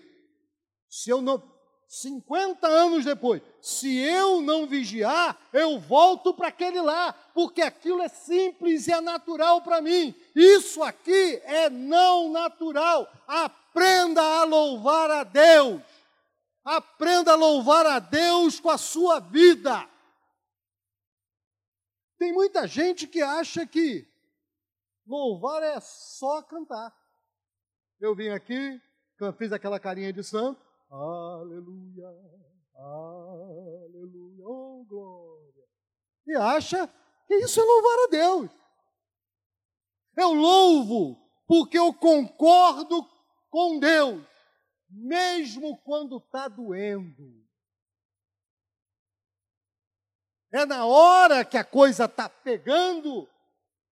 se 0.90 1.12
eu 1.12 1.22
não. 1.22 1.52
50 1.88 2.66
anos 2.68 3.04
depois, 3.06 3.44
se 3.62 4.00
eu 4.00 4.42
não 4.42 4.66
vigiar, 4.66 5.38
eu 5.52 5.78
volto 5.78 6.34
para 6.34 6.48
aquele 6.48 6.80
lá, 6.80 7.12
porque 7.34 7.62
aquilo 7.62 8.02
é 8.02 8.08
simples 8.08 8.88
e 8.88 8.94
é 8.94 9.02
natural 9.02 9.62
para 9.62 9.82
mim. 9.82 10.16
Isso 10.34 10.82
aqui 10.82 11.40
é 11.44 11.70
não 11.70 12.32
natural. 12.32 13.08
Aprenda 13.28 14.22
a 14.22 14.44
louvar 14.46 15.12
a 15.12 15.24
Deus. 15.24 15.82
Aprenda 16.64 17.34
a 17.34 17.36
louvar 17.36 17.86
a 17.86 18.00
Deus 18.00 18.60
com 18.60 18.70
a 18.70 18.78
sua 18.78 19.20
vida. 19.20 19.88
Tem 22.18 22.32
muita 22.34 22.66
gente 22.66 23.06
que 23.06 23.22
acha 23.22 23.68
que 23.68 24.08
louvar 25.06 25.62
é 25.62 25.80
só 25.82 26.42
cantar. 26.42 27.01
Eu 28.02 28.16
vim 28.16 28.30
aqui, 28.30 28.82
fiz 29.38 29.52
aquela 29.52 29.80
carinha 29.80 30.12
de 30.12 30.24
santo. 30.24 30.60
Aleluia, 30.90 32.08
aleluia, 32.76 34.44
oh 34.44 34.84
glória. 34.90 35.64
E 36.26 36.36
acha 36.36 36.88
que 37.28 37.36
isso 37.36 37.62
é 37.62 37.64
louvar 37.64 38.00
a 38.00 38.08
Deus. 38.10 38.52
Eu 40.18 40.34
louvo 40.34 41.16
porque 41.48 41.78
eu 41.78 41.94
concordo 41.94 43.08
com 43.52 43.80
Deus, 43.80 44.26
mesmo 44.90 45.78
quando 45.84 46.18
está 46.18 46.48
doendo. 46.48 47.40
É 50.52 50.66
na 50.66 50.88
hora 50.88 51.46
que 51.46 51.56
a 51.56 51.64
coisa 51.64 52.06
está 52.06 52.28
pegando, 52.28 53.30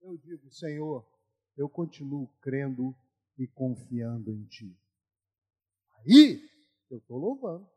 eu 0.01 0.17
digo, 0.17 0.49
Senhor, 0.49 1.07
eu 1.55 1.69
continuo 1.69 2.27
crendo 2.41 2.95
e 3.39 3.47
confiando 3.47 4.31
em 4.31 4.45
Ti. 4.45 4.77
Aí 5.97 6.39
eu 6.91 6.99
estou 6.99 7.17
louvando. 7.17 7.67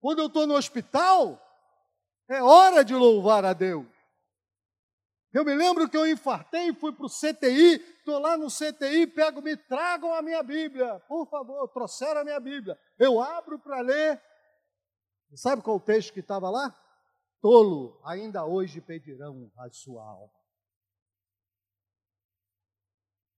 Quando 0.00 0.20
eu 0.20 0.26
estou 0.26 0.46
no 0.46 0.54
hospital, 0.54 1.40
é 2.28 2.40
hora 2.42 2.84
de 2.84 2.94
louvar 2.94 3.44
a 3.44 3.52
Deus. 3.52 3.86
Eu 5.32 5.44
me 5.44 5.54
lembro 5.54 5.88
que 5.88 5.96
eu 5.96 6.06
infartei, 6.06 6.72
fui 6.74 6.92
para 6.92 7.06
o 7.06 7.10
CTI, 7.10 7.74
estou 7.98 8.20
lá 8.20 8.36
no 8.36 8.46
CTI, 8.46 9.06
pego, 9.08 9.42
me 9.42 9.56
tragam 9.56 10.14
a 10.14 10.22
minha 10.22 10.42
Bíblia, 10.44 11.00
por 11.08 11.28
favor, 11.28 11.66
trouxeram 11.68 12.20
a 12.20 12.24
minha 12.24 12.38
Bíblia. 12.38 12.78
Eu 12.98 13.20
abro 13.20 13.58
para 13.58 13.80
ler, 13.80 14.22
Sabe 15.36 15.62
qual 15.62 15.76
o 15.76 15.80
texto 15.80 16.12
que 16.12 16.20
estava 16.20 16.48
lá? 16.48 16.74
Tolo, 17.40 18.00
ainda 18.04 18.44
hoje 18.44 18.80
pedirão 18.80 19.50
a 19.58 19.68
sua 19.70 20.02
alma. 20.02 20.32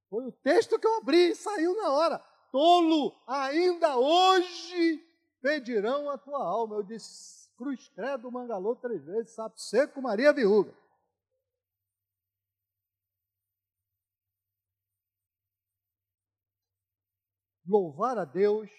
Foi 0.08 0.24
o 0.26 0.32
texto 0.32 0.78
que 0.78 0.86
eu 0.86 0.98
abri 0.98 1.30
e 1.30 1.34
saiu 1.34 1.74
na 1.76 1.90
hora. 1.90 2.18
Tolo, 2.52 3.12
ainda 3.26 3.96
hoje 3.96 5.04
pedirão 5.42 6.08
a 6.10 6.16
tua 6.16 6.44
alma. 6.44 6.76
Eu 6.76 6.82
disse, 6.82 7.48
cruz 7.56 7.88
credo, 7.90 8.30
mangalô 8.30 8.76
três 8.76 9.04
vezes, 9.04 9.34
sapo 9.34 9.58
seco, 9.58 10.00
Maria 10.00 10.32
Viúva. 10.32 10.72
Louvar 17.66 18.16
a 18.16 18.24
Deus 18.24 18.70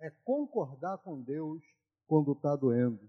é 0.00 0.10
concordar 0.24 0.98
com 0.98 1.22
Deus 1.22 1.62
quando 2.06 2.32
está 2.32 2.56
doendo. 2.56 3.08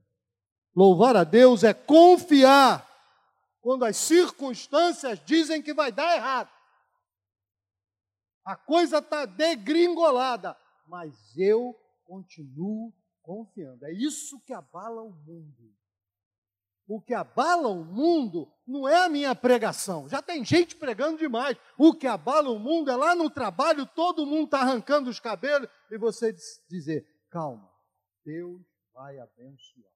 Louvar 0.76 1.16
a 1.16 1.24
Deus 1.24 1.64
é 1.64 1.74
confiar 1.74 2.88
quando 3.60 3.86
as 3.86 3.98
circunstâncias 3.98 5.20
dizem 5.26 5.64
que 5.64 5.74
vai 5.74 5.92
dar 5.92 6.16
errado. 6.16 6.55
A 8.46 8.56
coisa 8.56 9.00
está 9.00 9.26
degringolada, 9.26 10.56
mas 10.88 11.36
eu 11.36 11.76
continuo 12.06 12.94
confiando. 13.24 13.84
É 13.86 13.92
isso 13.92 14.40
que 14.42 14.54
abala 14.54 15.02
o 15.02 15.12
mundo. 15.12 15.74
O 16.88 17.02
que 17.02 17.16
abala 17.16 17.68
o 17.68 17.84
mundo 17.84 18.48
não 18.68 18.88
é 18.88 19.04
a 19.04 19.10
minha 19.10 19.34
pregação. 19.34 20.08
Já 20.08 20.22
tem 20.22 20.46
gente 20.46 20.76
pregando 20.76 21.18
demais. 21.18 21.58
O 21.76 21.96
que 21.96 22.06
abala 22.06 22.52
o 22.52 22.60
mundo 22.60 22.92
é 22.92 22.96
lá 22.96 23.16
no 23.16 23.28
trabalho, 23.32 23.88
todo 23.88 24.28
mundo 24.28 24.46
está 24.46 24.60
arrancando 24.60 25.10
os 25.10 25.20
cabelos 25.20 25.68
e 25.90 25.98
você 25.98 26.32
dizer: 26.70 27.04
calma, 27.32 27.68
Deus 28.24 28.62
vai 28.94 29.18
abençoar. 29.18 29.92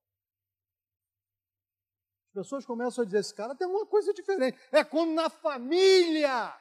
As 2.30 2.34
pessoas 2.34 2.66
começam 2.66 3.04
a 3.04 3.06
dizer: 3.06 3.20
esse 3.20 3.36
cara 3.36 3.54
tem 3.54 3.68
uma 3.68 3.86
coisa 3.86 4.12
diferente. 4.12 4.58
É 4.72 4.84
como 4.84 5.14
na 5.14 5.30
família. 5.30 6.60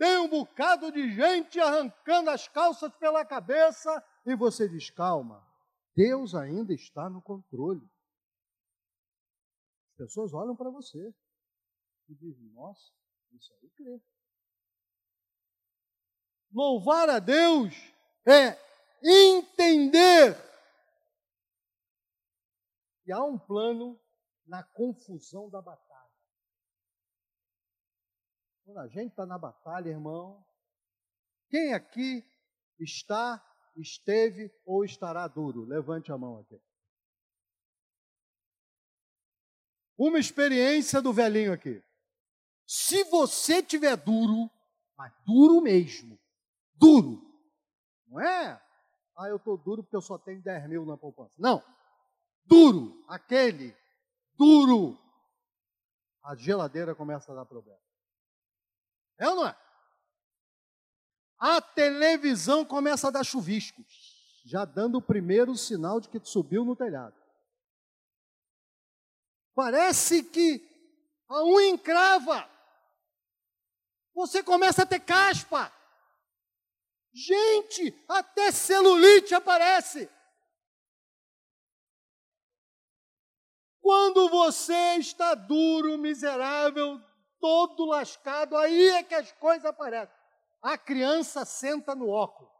Tem 0.00 0.16
um 0.16 0.30
bocado 0.30 0.90
de 0.90 1.14
gente 1.14 1.60
arrancando 1.60 2.30
as 2.30 2.48
calças 2.48 2.90
pela 2.96 3.22
cabeça 3.22 4.02
e 4.24 4.34
você 4.34 4.66
diz: 4.66 4.88
calma, 4.88 5.46
Deus 5.94 6.34
ainda 6.34 6.72
está 6.72 7.10
no 7.10 7.20
controle. 7.20 7.86
As 9.90 9.96
pessoas 9.98 10.32
olham 10.32 10.56
para 10.56 10.70
você 10.70 11.14
e 12.08 12.14
dizem: 12.14 12.48
nossa, 12.54 12.90
isso 13.32 13.52
aí 13.52 13.68
crê. 13.76 14.00
Louvar 16.50 17.10
a 17.10 17.18
Deus 17.18 17.74
é 18.26 18.58
entender 19.04 20.34
que 23.04 23.12
há 23.12 23.22
um 23.22 23.38
plano 23.38 24.00
na 24.46 24.62
confusão 24.62 25.50
da 25.50 25.60
batalha. 25.60 25.89
Quando 28.70 28.78
a 28.78 28.86
gente 28.86 29.10
está 29.10 29.26
na 29.26 29.36
batalha, 29.36 29.88
irmão, 29.88 30.46
quem 31.48 31.74
aqui 31.74 32.24
está, 32.78 33.44
esteve 33.76 34.48
ou 34.64 34.84
estará 34.84 35.26
duro? 35.26 35.64
Levante 35.64 36.12
a 36.12 36.16
mão 36.16 36.38
aqui. 36.38 36.62
Uma 39.98 40.20
experiência 40.20 41.02
do 41.02 41.12
velhinho 41.12 41.52
aqui. 41.52 41.82
Se 42.64 43.02
você 43.02 43.60
tiver 43.60 43.96
duro, 43.96 44.48
mas 44.96 45.12
duro 45.26 45.60
mesmo, 45.60 46.16
duro, 46.72 47.20
não 48.06 48.20
é? 48.20 48.52
Ah, 49.16 49.28
eu 49.28 49.36
estou 49.38 49.58
duro 49.58 49.82
porque 49.82 49.96
eu 49.96 50.00
só 50.00 50.16
tenho 50.16 50.40
10 50.42 50.68
mil 50.68 50.86
na 50.86 50.96
poupança. 50.96 51.34
Não. 51.40 51.60
Duro, 52.44 53.04
aquele, 53.08 53.76
duro. 54.38 54.96
A 56.22 56.36
geladeira 56.36 56.94
começa 56.94 57.32
a 57.32 57.34
dar 57.34 57.44
problema. 57.44 57.89
É 59.20 59.28
ou 59.28 59.36
não 59.36 59.46
é? 59.46 59.56
A 61.38 61.60
televisão 61.60 62.64
começa 62.64 63.08
a 63.08 63.10
dar 63.10 63.22
chuviscos, 63.22 64.42
já 64.46 64.64
dando 64.64 64.96
o 64.96 65.02
primeiro 65.02 65.56
sinal 65.56 66.00
de 66.00 66.08
que 66.08 66.18
subiu 66.24 66.64
no 66.64 66.74
telhado. 66.74 67.14
Parece 69.54 70.24
que 70.24 70.66
a 71.28 71.44
unha 71.44 71.68
encrava. 71.68 72.48
Você 74.14 74.42
começa 74.42 74.82
a 74.82 74.86
ter 74.86 75.00
caspa. 75.00 75.72
Gente, 77.12 77.94
até 78.08 78.50
celulite 78.50 79.34
aparece. 79.34 80.10
Quando 83.80 84.28
você 84.28 84.96
está 84.96 85.34
duro, 85.34 85.98
miserável, 85.98 87.02
todo 87.40 87.86
lascado, 87.86 88.56
aí 88.56 88.88
é 88.90 89.02
que 89.02 89.14
as 89.14 89.32
coisas 89.32 89.64
aparecem. 89.64 90.14
A 90.62 90.76
criança 90.76 91.44
senta 91.44 91.94
no 91.94 92.08
óculos. 92.08 92.52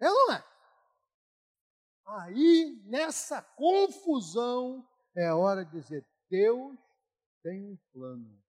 É 0.00 0.10
ou 0.10 0.26
não 0.26 0.34
é? 0.34 0.44
Aí, 2.06 2.82
nessa 2.84 3.42
confusão, 3.42 4.86
é 5.14 5.32
hora 5.32 5.64
de 5.64 5.72
dizer: 5.72 6.06
Deus 6.30 6.78
tem 7.42 7.64
um 7.64 7.76
plano. 7.92 8.42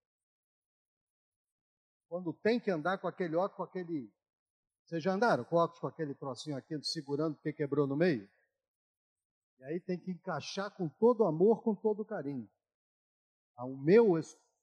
Quando 2.08 2.34
tem 2.34 2.60
que 2.60 2.72
andar 2.72 2.98
com 3.00 3.08
aquele 3.08 3.36
óculos, 3.36 3.58
com 3.58 3.64
aquele. 3.64 4.12
Vocês 4.86 5.04
já 5.04 5.14
andaram 5.14 5.44
com 5.44 5.58
óculos 5.58 5.80
com 5.80 5.88
aquele 5.88 6.16
trocinho 6.16 6.56
aqui, 6.56 6.82
segurando 6.84 7.36
porque 7.36 7.52
quebrou 7.52 7.86
no 7.86 7.96
meio? 7.96 8.30
E 9.60 9.64
aí 9.66 9.80
tem 9.82 10.00
que 10.00 10.12
encaixar 10.12 10.72
com 10.72 10.88
todo 10.88 11.26
amor, 11.26 11.62
com 11.62 11.76
todo 11.76 12.06
carinho. 12.06 12.50
Ah, 13.58 13.66
o 13.66 13.76
meu, 13.76 14.14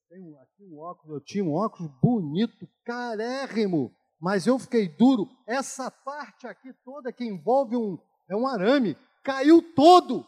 tem 0.08 0.38
aqui 0.38 0.62
um 0.62 0.78
óculos, 0.78 1.16
eu 1.16 1.20
tinha 1.20 1.44
um 1.44 1.54
óculos 1.54 1.90
bonito, 2.00 2.68
carérrimo, 2.84 3.92
mas 4.20 4.46
eu 4.46 4.56
fiquei 4.58 4.88
duro. 4.88 5.28
Essa 5.46 5.90
parte 5.90 6.46
aqui 6.46 6.72
toda 6.84 7.12
que 7.12 7.24
envolve 7.24 7.76
um, 7.76 7.98
é 8.30 8.36
um 8.36 8.46
arame, 8.46 8.96
caiu 9.24 9.60
todo. 9.74 10.24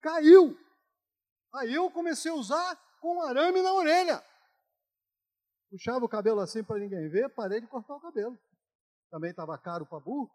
Caiu. 0.00 0.56
Aí 1.52 1.74
eu 1.74 1.90
comecei 1.90 2.30
a 2.30 2.34
usar 2.34 2.76
com 3.00 3.20
arame 3.22 3.60
na 3.60 3.74
orelha. 3.74 4.24
Puxava 5.68 6.04
o 6.04 6.08
cabelo 6.08 6.40
assim 6.40 6.62
para 6.62 6.78
ninguém 6.78 7.08
ver, 7.08 7.28
parei 7.30 7.60
de 7.60 7.66
cortar 7.66 7.96
o 7.96 8.00
cabelo. 8.00 8.38
Também 9.10 9.30
estava 9.30 9.58
caro 9.58 9.84
para 9.84 9.98
burro. 9.98 10.30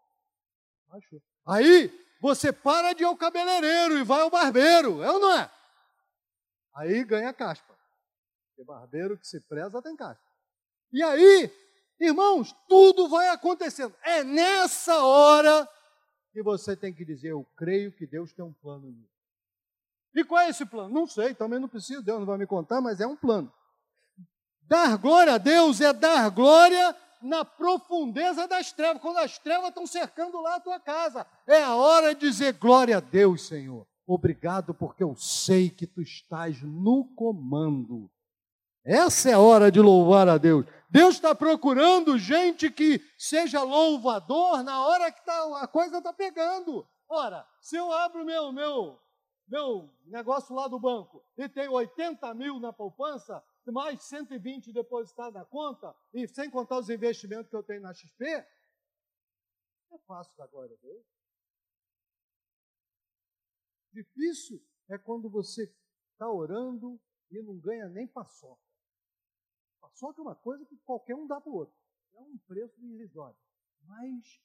Aí 1.46 1.90
você 2.20 2.52
para 2.52 2.92
de 2.92 3.02
ir 3.02 3.06
ao 3.06 3.16
cabeleireiro 3.16 3.98
e 3.98 4.04
vai 4.04 4.20
ao 4.20 4.30
barbeiro, 4.30 5.02
é 5.02 5.10
ou 5.10 5.18
não 5.18 5.32
é? 5.32 5.50
Aí 6.76 7.02
ganha 7.04 7.32
caspa. 7.32 7.74
Porque 8.48 8.64
barbeiro 8.64 9.18
que 9.18 9.26
se 9.26 9.40
preza 9.40 9.82
tem 9.82 9.96
caspa. 9.96 10.24
E 10.92 11.02
aí, 11.02 11.50
irmãos, 11.98 12.54
tudo 12.68 13.08
vai 13.08 13.28
acontecendo. 13.28 13.94
É 14.02 14.22
nessa 14.22 15.02
hora 15.02 15.68
que 16.32 16.42
você 16.42 16.76
tem 16.76 16.92
que 16.92 17.04
dizer: 17.04 17.32
Eu 17.32 17.46
creio 17.56 17.90
que 17.92 18.06
Deus 18.06 18.32
tem 18.32 18.44
um 18.44 18.52
plano 18.52 18.90
nisso. 18.90 19.16
E 20.14 20.24
qual 20.24 20.40
é 20.40 20.50
esse 20.50 20.64
plano? 20.64 20.94
Não 20.94 21.06
sei, 21.06 21.34
também 21.34 21.58
não 21.58 21.68
preciso, 21.68 22.02
Deus 22.02 22.18
não 22.18 22.26
vai 22.26 22.38
me 22.38 22.46
contar, 22.46 22.80
mas 22.80 23.00
é 23.00 23.06
um 23.06 23.16
plano. 23.16 23.52
Dar 24.62 24.96
glória 24.96 25.34
a 25.34 25.38
Deus 25.38 25.80
é 25.80 25.92
dar 25.92 26.30
glória 26.30 26.96
na 27.22 27.44
profundeza 27.44 28.46
das 28.48 28.72
trevas, 28.72 29.00
quando 29.02 29.18
as 29.18 29.38
trevas 29.38 29.68
estão 29.68 29.86
cercando 29.86 30.40
lá 30.40 30.56
a 30.56 30.60
tua 30.60 30.80
casa. 30.80 31.26
É 31.46 31.62
a 31.62 31.74
hora 31.74 32.14
de 32.14 32.20
dizer 32.20 32.54
glória 32.54 32.96
a 32.96 33.00
Deus, 33.00 33.46
Senhor. 33.46 33.86
Obrigado, 34.06 34.72
porque 34.72 35.02
eu 35.02 35.16
sei 35.16 35.68
que 35.68 35.86
tu 35.86 36.00
estás 36.00 36.62
no 36.62 37.04
comando. 37.14 38.08
Essa 38.84 39.30
é 39.30 39.32
a 39.32 39.40
hora 39.40 39.70
de 39.70 39.80
louvar 39.80 40.28
a 40.28 40.38
Deus. 40.38 40.64
Deus 40.88 41.16
está 41.16 41.34
procurando 41.34 42.16
gente 42.16 42.70
que 42.70 43.00
seja 43.18 43.64
louvador 43.64 44.62
na 44.62 44.86
hora 44.86 45.10
que 45.10 45.24
tá, 45.24 45.60
a 45.60 45.66
coisa 45.66 45.98
está 45.98 46.12
pegando. 46.12 46.86
Ora, 47.08 47.44
se 47.60 47.76
eu 47.76 47.92
abro 47.92 48.24
meu, 48.24 48.52
meu, 48.52 48.96
meu 49.48 49.90
negócio 50.04 50.54
lá 50.54 50.68
do 50.68 50.78
banco 50.78 51.24
e 51.36 51.48
tenho 51.48 51.72
80 51.72 52.32
mil 52.34 52.60
na 52.60 52.72
poupança, 52.72 53.42
mais 53.66 54.00
120 54.02 54.72
depositados 54.72 55.34
na 55.34 55.44
conta, 55.44 55.92
e 56.14 56.28
sem 56.28 56.48
contar 56.48 56.78
os 56.78 56.88
investimentos 56.88 57.50
que 57.50 57.56
eu 57.56 57.64
tenho 57.64 57.82
na 57.82 57.92
XP, 57.92 58.24
é 58.24 58.46
fácil 60.06 60.32
da 60.36 60.46
glória 60.46 60.76
a 60.76 60.86
Deus. 60.86 61.15
Difícil 63.96 64.62
é 64.90 64.98
quando 64.98 65.30
você 65.30 65.74
está 66.12 66.30
orando 66.30 67.00
e 67.30 67.42
não 67.42 67.58
ganha 67.58 67.88
nem 67.88 68.06
paçoca. 68.06 68.60
Paçoca 69.80 70.20
é 70.20 70.22
uma 70.22 70.34
coisa 70.34 70.66
que 70.66 70.76
qualquer 70.78 71.14
um 71.14 71.26
dá 71.26 71.40
para 71.40 71.50
o 71.50 71.54
outro. 71.54 71.74
É 72.12 72.20
um 72.20 72.36
preço 72.46 72.78
irrisório. 72.84 73.38
Mas 73.86 74.38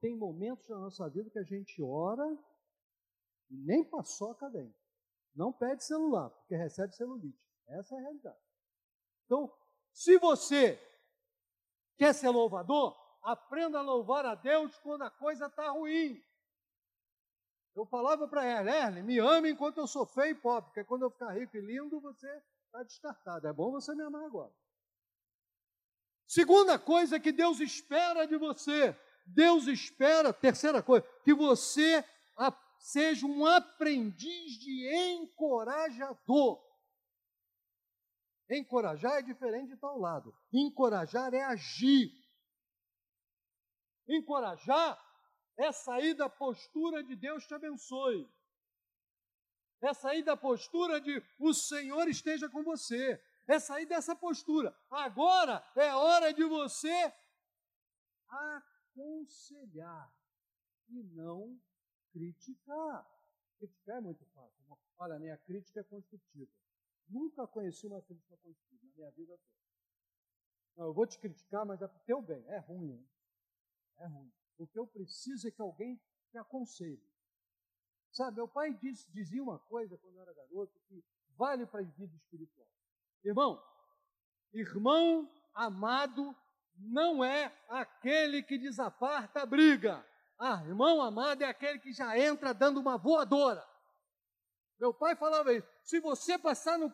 tem 0.00 0.16
momentos 0.16 0.68
na 0.68 0.78
nossa 0.78 1.08
vida 1.08 1.30
que 1.30 1.38
a 1.38 1.44
gente 1.44 1.80
ora 1.80 2.26
e 3.48 3.56
nem 3.56 3.84
paçoca 3.84 4.50
vem. 4.50 4.74
Não 5.32 5.52
pede 5.52 5.84
celular, 5.84 6.30
porque 6.30 6.56
recebe 6.56 6.92
celulite. 6.96 7.38
Essa 7.68 7.94
é 7.94 7.98
a 7.98 8.00
realidade. 8.00 8.42
Então, 9.26 9.56
se 9.92 10.18
você 10.18 10.76
quer 11.96 12.12
ser 12.12 12.30
louvador, 12.30 12.96
aprenda 13.22 13.78
a 13.78 13.82
louvar 13.82 14.26
a 14.26 14.34
Deus 14.34 14.76
quando 14.78 15.02
a 15.02 15.10
coisa 15.10 15.46
está 15.46 15.70
ruim. 15.70 16.20
Eu 17.78 17.86
falava 17.86 18.26
para 18.26 18.44
ela, 18.44 18.68
Erle, 18.68 19.02
me 19.04 19.20
ame 19.20 19.52
enquanto 19.52 19.78
eu 19.78 19.86
sou 19.86 20.04
feio 20.04 20.32
e 20.32 20.34
pobre, 20.34 20.64
porque 20.64 20.82
quando 20.82 21.02
eu 21.02 21.10
ficar 21.12 21.30
rico 21.30 21.56
e 21.56 21.60
lindo, 21.60 22.00
você 22.00 22.28
está 22.66 22.82
descartado. 22.82 23.46
É 23.46 23.52
bom 23.52 23.70
você 23.70 23.94
me 23.94 24.02
amar 24.02 24.24
agora. 24.24 24.52
Segunda 26.26 26.76
coisa 26.76 27.20
que 27.20 27.30
Deus 27.30 27.60
espera 27.60 28.26
de 28.26 28.36
você, 28.36 28.98
Deus 29.24 29.68
espera, 29.68 30.32
terceira 30.32 30.82
coisa, 30.82 31.06
que 31.22 31.32
você 31.32 32.04
seja 32.80 33.24
um 33.24 33.46
aprendiz 33.46 34.58
de 34.58 34.92
encorajador. 35.12 36.60
Encorajar 38.50 39.18
é 39.18 39.22
diferente 39.22 39.68
de 39.68 39.76
tal 39.76 40.00
lado. 40.00 40.34
Encorajar 40.52 41.32
é 41.32 41.44
agir. 41.44 42.10
Encorajar 44.08 44.98
é 45.58 45.72
sair 45.72 46.14
da 46.14 46.28
postura 46.28 47.02
de 47.02 47.16
Deus 47.16 47.44
te 47.46 47.52
abençoe. 47.52 48.28
É 49.80 49.92
sair 49.92 50.22
da 50.22 50.36
postura 50.36 51.00
de 51.00 51.22
o 51.38 51.52
Senhor 51.52 52.08
esteja 52.08 52.48
com 52.48 52.62
você. 52.62 53.20
É 53.46 53.58
sair 53.58 53.86
dessa 53.86 54.14
postura. 54.14 54.76
Agora 54.90 55.64
é 55.74 55.92
hora 55.94 56.32
de 56.32 56.44
você 56.44 57.12
aconselhar 58.28 60.12
e 60.88 61.02
não 61.02 61.60
criticar. 62.12 63.06
Criticar 63.58 63.96
é 63.96 64.00
muito 64.00 64.24
fácil. 64.26 64.78
Olha, 64.98 65.14
a 65.16 65.18
minha 65.18 65.36
crítica 65.38 65.80
é 65.80 65.84
construtiva. 65.84 66.50
Nunca 67.08 67.46
conheci 67.46 67.86
uma 67.86 68.02
crítica 68.02 68.36
construtiva 68.36 68.86
na 68.86 68.94
minha 68.96 69.10
vida 69.12 69.38
toda. 69.38 69.58
Não, 70.76 70.86
eu 70.86 70.94
vou 70.94 71.06
te 71.06 71.18
criticar, 71.18 71.64
mas 71.66 71.82
é 71.82 71.88
para 71.88 71.96
o 71.96 72.04
teu 72.04 72.22
bem. 72.22 72.44
É 72.48 72.58
ruim, 72.58 72.92
hein? 72.92 73.10
É 73.98 74.06
ruim. 74.06 74.32
O 74.58 74.66
que 74.66 74.78
eu 74.78 74.86
preciso 74.86 75.46
é 75.46 75.50
que 75.50 75.62
alguém 75.62 76.00
te 76.30 76.38
aconselhe. 76.38 77.02
Sabe, 78.10 78.36
meu 78.36 78.48
pai 78.48 78.74
dizia 78.74 79.42
uma 79.42 79.58
coisa 79.58 79.96
quando 79.98 80.16
eu 80.16 80.22
era 80.22 80.32
garoto 80.32 80.72
que 80.88 81.04
vale 81.36 81.66
para 81.66 81.80
a 81.80 81.84
vida 81.84 82.14
espiritual. 82.16 82.66
Irmão, 83.24 83.62
irmão 84.52 85.30
amado 85.54 86.34
não 86.76 87.24
é 87.24 87.52
aquele 87.68 88.42
que 88.42 88.58
desaparta 88.58 89.42
a 89.42 89.46
briga. 89.46 90.04
Ah, 90.38 90.62
irmão 90.64 91.02
amado 91.02 91.42
é 91.42 91.46
aquele 91.46 91.78
que 91.78 91.92
já 91.92 92.18
entra 92.18 92.54
dando 92.54 92.80
uma 92.80 92.96
voadora. 92.96 93.66
Meu 94.78 94.94
pai 94.94 95.16
falava 95.16 95.52
isso. 95.52 95.68
Se 95.82 96.00
você 96.00 96.38
passar 96.38 96.78
no, 96.78 96.92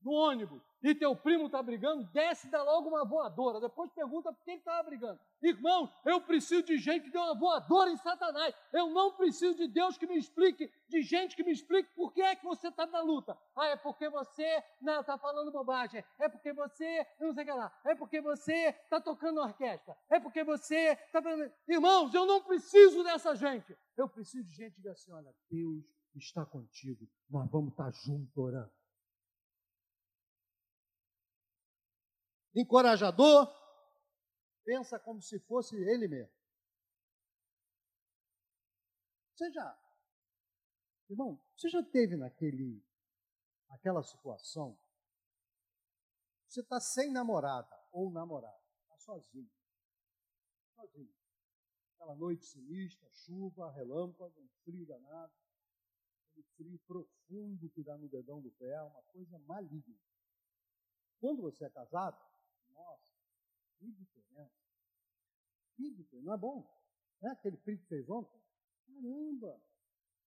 no 0.00 0.12
ônibus 0.12 0.62
e 0.82 0.94
teu 0.94 1.16
primo 1.16 1.46
está 1.46 1.62
brigando, 1.62 2.04
desce 2.12 2.46
e 2.46 2.50
dá 2.50 2.62
logo 2.62 2.88
uma 2.88 3.04
voadora. 3.04 3.60
Depois 3.60 3.90
pergunta 3.92 4.32
por 4.32 4.42
que 4.44 4.50
ele 4.50 4.58
estava 4.58 4.82
brigando. 4.82 5.18
Irmão, 5.42 5.92
eu 6.04 6.20
preciso 6.20 6.62
de 6.62 6.78
gente 6.78 7.04
que 7.04 7.10
dê 7.10 7.18
uma 7.18 7.34
voadora 7.34 7.90
em 7.90 7.96
Satanás. 7.96 8.54
Eu 8.72 8.90
não 8.90 9.12
preciso 9.12 9.56
de 9.56 9.68
Deus 9.68 9.96
que 9.96 10.06
me 10.06 10.16
explique, 10.16 10.70
de 10.88 11.02
gente 11.02 11.34
que 11.34 11.42
me 11.42 11.52
explique 11.52 11.94
por 11.94 12.12
que 12.12 12.22
é 12.22 12.36
que 12.36 12.44
você 12.44 12.68
está 12.68 12.86
na 12.86 13.00
luta. 13.00 13.36
Ah, 13.54 13.66
é 13.68 13.76
porque 13.76 14.08
você 14.08 14.62
não 14.80 15.00
está 15.00 15.18
falando 15.18 15.50
bobagem. 15.50 16.04
É 16.18 16.28
porque 16.28 16.52
você 16.52 17.06
não 17.20 17.32
sei 17.32 17.42
o 17.42 17.46
que 17.46 17.52
lá. 17.52 17.80
É 17.84 17.94
porque 17.94 18.20
você 18.20 18.68
está 18.84 19.00
tocando 19.00 19.40
orquestra. 19.40 19.96
É 20.10 20.20
porque 20.20 20.44
você 20.44 20.92
está. 21.06 21.20
Irmãos, 21.68 22.14
eu 22.14 22.26
não 22.26 22.42
preciso 22.42 23.02
dessa 23.02 23.34
gente. 23.34 23.76
Eu 23.96 24.08
preciso 24.08 24.44
de 24.44 24.54
gente 24.54 24.74
que 24.74 24.82
diga 24.82 24.92
assim: 24.92 25.12
olha, 25.12 25.34
Deus 25.50 25.84
está 26.14 26.44
contigo. 26.44 27.08
Nós 27.28 27.50
vamos 27.50 27.70
estar 27.70 27.90
juntos 27.92 28.36
orando. 28.36 28.75
Encorajador, 32.56 33.46
pensa 34.64 34.98
como 34.98 35.20
se 35.20 35.38
fosse 35.40 35.76
ele 35.76 36.08
mesmo. 36.08 36.34
Você 39.34 39.50
já, 39.52 39.78
irmão, 41.10 41.38
você 41.54 41.68
já 41.68 41.82
teve 41.82 42.16
naquele, 42.16 42.82
naquela 43.68 44.02
situação? 44.02 44.78
Você 46.48 46.60
está 46.60 46.80
sem 46.80 47.12
namorada 47.12 47.78
ou 47.92 48.10
namorado, 48.10 48.64
está 48.82 48.96
sozinho, 48.96 49.50
sozinho. 50.74 51.14
Aquela 51.94 52.14
noite 52.14 52.46
sinistra, 52.46 53.10
chuva, 53.12 53.70
relâmpago, 53.72 54.40
um 54.40 54.48
frio 54.64 54.86
danado, 54.86 55.34
aquele 56.30 56.46
frio 56.56 56.78
profundo 56.86 57.68
que 57.68 57.82
dá 57.82 57.98
no 57.98 58.08
dedão 58.08 58.40
do 58.40 58.50
pé, 58.52 58.80
uma 58.82 59.02
coisa 59.02 59.38
maligna. 59.40 60.00
Quando 61.20 61.42
você 61.42 61.66
é 61.66 61.70
casado, 61.70 62.18
nossa, 62.76 63.02
que 63.78 63.90
diferença. 63.90 64.54
Que 65.76 65.90
diferença. 65.90 66.26
Não 66.26 66.34
é 66.34 66.38
bom? 66.38 66.76
Não 67.20 67.30
é 67.30 67.32
aquele 67.32 67.56
frio 67.58 67.78
que 67.78 67.86
fez 67.86 68.08
ontem? 68.08 68.40
Caramba! 68.86 69.60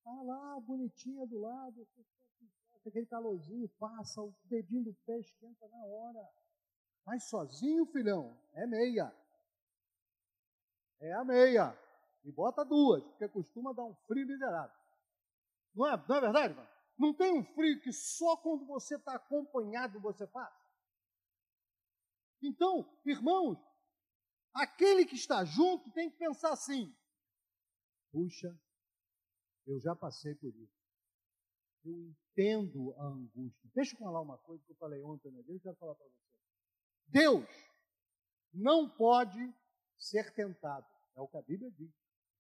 Tá 0.03 0.21
lá, 0.23 0.59
bonitinha 0.61 1.25
do 1.27 1.39
lado, 1.39 1.87
aquele 2.87 3.05
calorzinho 3.05 3.67
passa, 3.77 4.21
o 4.21 4.33
dedinho 4.45 4.85
do 4.85 4.93
pé 5.05 5.19
esquenta 5.19 5.67
na 5.67 5.85
hora. 5.85 6.27
Mas 7.05 7.29
sozinho, 7.29 7.85
filhão, 7.87 8.37
é 8.53 8.65
meia. 8.65 9.13
É 10.99 11.13
a 11.13 11.23
meia. 11.23 11.77
E 12.23 12.31
bota 12.31 12.65
duas, 12.65 13.03
porque 13.03 13.27
costuma 13.29 13.73
dar 13.73 13.83
um 13.83 13.95
frio 14.07 14.27
miserável. 14.27 14.75
Não 15.73 15.87
é, 15.87 16.05
não 16.07 16.15
é 16.15 16.21
verdade, 16.21 16.53
mano? 16.53 16.69
Não 16.97 17.13
tem 17.13 17.33
um 17.33 17.43
frio 17.43 17.81
que 17.81 17.93
só 17.93 18.35
quando 18.37 18.65
você 18.65 18.95
está 18.95 19.15
acompanhado 19.15 19.99
você 20.01 20.27
faz? 20.27 20.53
Então, 22.41 22.89
irmãos, 23.05 23.57
aquele 24.53 25.05
que 25.05 25.15
está 25.15 25.43
junto 25.43 25.91
tem 25.91 26.09
que 26.09 26.17
pensar 26.17 26.51
assim: 26.51 26.95
puxa, 28.11 28.57
eu 29.65 29.79
já 29.79 29.95
passei 29.95 30.35
por 30.35 30.55
isso. 30.55 30.79
Eu 31.83 31.97
entendo 31.97 32.93
a 32.97 33.05
angústia. 33.05 33.69
Deixa 33.73 33.95
eu 33.95 33.99
falar 33.99 34.21
uma 34.21 34.37
coisa 34.37 34.63
que 34.65 34.71
eu 34.71 34.75
falei 34.75 35.01
ontem 35.01 35.31
na 35.31 35.39
igreja, 35.39 35.59
eu 35.59 35.63
quero 35.63 35.75
falar 35.77 35.95
para 35.95 36.07
você. 36.07 36.29
Deus 37.07 37.47
não 38.53 38.89
pode 38.89 39.53
ser 39.97 40.33
tentado. 40.33 40.87
É 41.15 41.21
o 41.21 41.27
que 41.27 41.37
a 41.37 41.41
Bíblia 41.41 41.71
diz. 41.71 41.91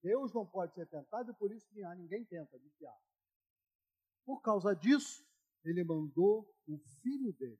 Deus 0.01 0.33
não 0.33 0.45
pode 0.45 0.73
ser 0.73 0.87
tentado 0.87 1.31
e 1.31 1.35
por 1.35 1.51
isso 1.51 1.67
ninguém 1.73 2.23
tenta. 2.25 2.59
Por 4.25 4.41
causa 4.41 4.73
disso, 4.73 5.25
ele 5.63 5.83
mandou 5.83 6.49
o 6.67 6.77
filho 7.01 7.33
dele. 7.33 7.59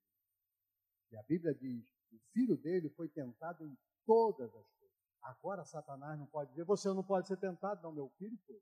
E 1.11 1.17
a 1.17 1.23
Bíblia 1.23 1.53
diz: 1.53 1.98
o 2.11 2.19
filho 2.33 2.57
dele 2.57 2.89
foi 2.89 3.07
tentado 3.09 3.65
em 3.65 3.77
todas 4.05 4.47
as 4.47 4.71
coisas. 4.71 4.97
Agora 5.21 5.65
Satanás 5.65 6.17
não 6.17 6.25
pode 6.27 6.49
dizer, 6.51 6.63
você 6.63 6.89
não 6.89 7.03
pode 7.03 7.27
ser 7.27 7.37
tentado, 7.37 7.81
não, 7.83 7.91
meu 7.91 8.09
filho 8.17 8.37
foi. 8.45 8.59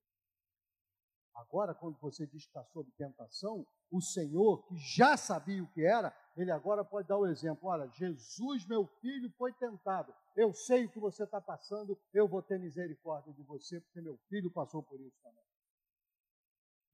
Agora, 1.38 1.76
quando 1.76 2.00
você 2.00 2.26
diz 2.26 2.44
que 2.44 2.50
está 2.50 2.64
sob 2.66 2.92
tentação, 2.98 3.66
o 3.92 4.02
Senhor, 4.02 4.66
que 4.66 4.76
já 4.76 5.16
sabia 5.16 5.64
o 5.64 5.72
que 5.72 5.86
era, 5.86 6.12
ele 6.36 6.52
agora 6.52 6.84
pode 6.84 7.08
dar 7.08 7.18
o 7.18 7.28
exemplo: 7.28 7.70
olha, 7.70 7.88
Jesus, 7.90 8.66
meu 8.66 8.88
filho, 9.00 9.32
foi 9.38 9.54
tentado. 9.54 10.12
Eu 10.36 10.52
sei 10.52 10.86
o 10.86 10.90
que 10.90 11.00
você 11.00 11.24
está 11.24 11.40
passando, 11.40 11.98
eu 12.12 12.28
vou 12.28 12.42
ter 12.42 12.60
misericórdia 12.60 13.32
de 13.34 13.44
você, 13.44 13.80
porque 13.80 14.02
meu 14.02 14.18
filho 14.30 14.50
passou 14.50 14.82
por 14.82 15.00
isso 15.00 15.16
também. 15.22 15.44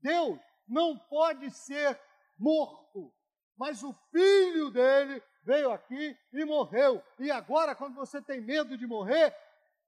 Deus 0.02 0.40
não 0.68 1.00
pode 1.00 1.50
ser 1.50 1.98
morto, 2.38 3.14
mas 3.56 3.82
o 3.82 3.94
filho 4.12 4.72
dele 4.72 5.24
veio 5.44 5.72
aqui 5.72 6.18
e 6.32 6.46
morreu. 6.46 7.04
E 7.20 7.30
agora, 7.30 7.76
quando 7.76 7.96
você 7.96 8.22
tem 8.22 8.42
medo 8.42 8.78
de 8.78 8.88
morrer, 8.88 9.36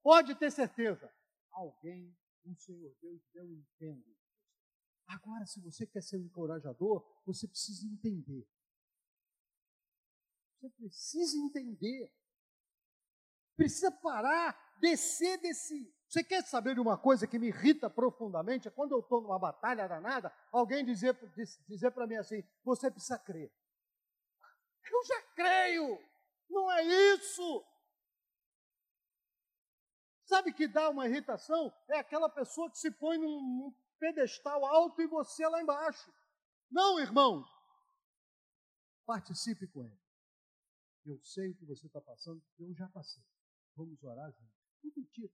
pode 0.04 0.36
ter 0.36 0.52
certeza, 0.52 1.12
alguém, 1.52 2.15
o 2.46 2.56
Senhor 2.56 2.94
Deus, 3.02 3.22
deu 3.34 3.46
entendo. 3.46 4.15
Agora, 5.08 5.46
se 5.46 5.60
você 5.62 5.86
quer 5.86 6.02
ser 6.02 6.18
um 6.18 6.26
encorajador, 6.26 7.06
você 7.26 7.48
precisa 7.48 7.86
entender. 7.86 8.48
Você 10.60 10.70
precisa 10.70 11.38
entender. 11.38 12.12
Precisa 13.56 13.91
parar, 13.91 14.78
descer 14.80 15.39
desse. 15.39 15.94
Você 16.08 16.24
quer 16.24 16.44
saber 16.44 16.76
de 16.76 16.82
uma 16.82 16.98
coisa 16.98 17.28
que 17.28 17.39
me 17.39 17.48
irrita 17.48 17.89
profundamente? 17.89 18.68
É 18.68 18.72
quando 18.72 18.94
eu 18.94 19.00
estou 19.00 19.22
numa 19.22 19.39
batalha 19.39 19.88
danada, 19.88 20.32
alguém 20.52 20.84
dizer, 20.84 21.15
dizer 21.68 21.91
para 21.91 22.08
mim 22.08 22.15
assim: 22.15 22.44
você 22.63 22.89
precisa 22.91 23.18
crer. 23.18 23.52
Eu 24.91 25.06
já 25.06 25.21
creio. 25.36 26.00
Não 26.50 26.71
é 26.71 26.84
isso. 27.13 27.65
Sabe 30.26 30.54
que 30.54 30.67
dá 30.67 30.89
uma 30.89 31.08
irritação? 31.08 31.71
É 31.89 32.00
aquela 32.00 32.30
pessoa 32.30 32.69
que 32.69 32.78
se 32.78 32.91
põe 32.91 33.17
num, 33.17 33.41
num 33.41 33.76
pedestal 34.00 34.65
alto 34.65 35.02
e 35.02 35.08
você 35.08 35.48
lá 35.48 35.62
embaixo. 35.62 36.12
Não, 36.69 37.00
irmão. 37.00 37.45
Participe 39.06 39.67
com 39.67 39.84
ele. 39.84 40.00
Eu 41.06 41.19
sei 41.24 41.52
o 41.52 41.56
que 41.56 41.65
você 41.65 41.86
está 41.86 42.02
passando, 42.02 42.43
eu 42.58 42.74
já 42.74 42.89
passei. 42.89 43.24
Vamos 43.76 44.02
orar 44.04 44.32
juntos. 44.32 44.56
Não 44.84 44.91
critica. 44.91 45.34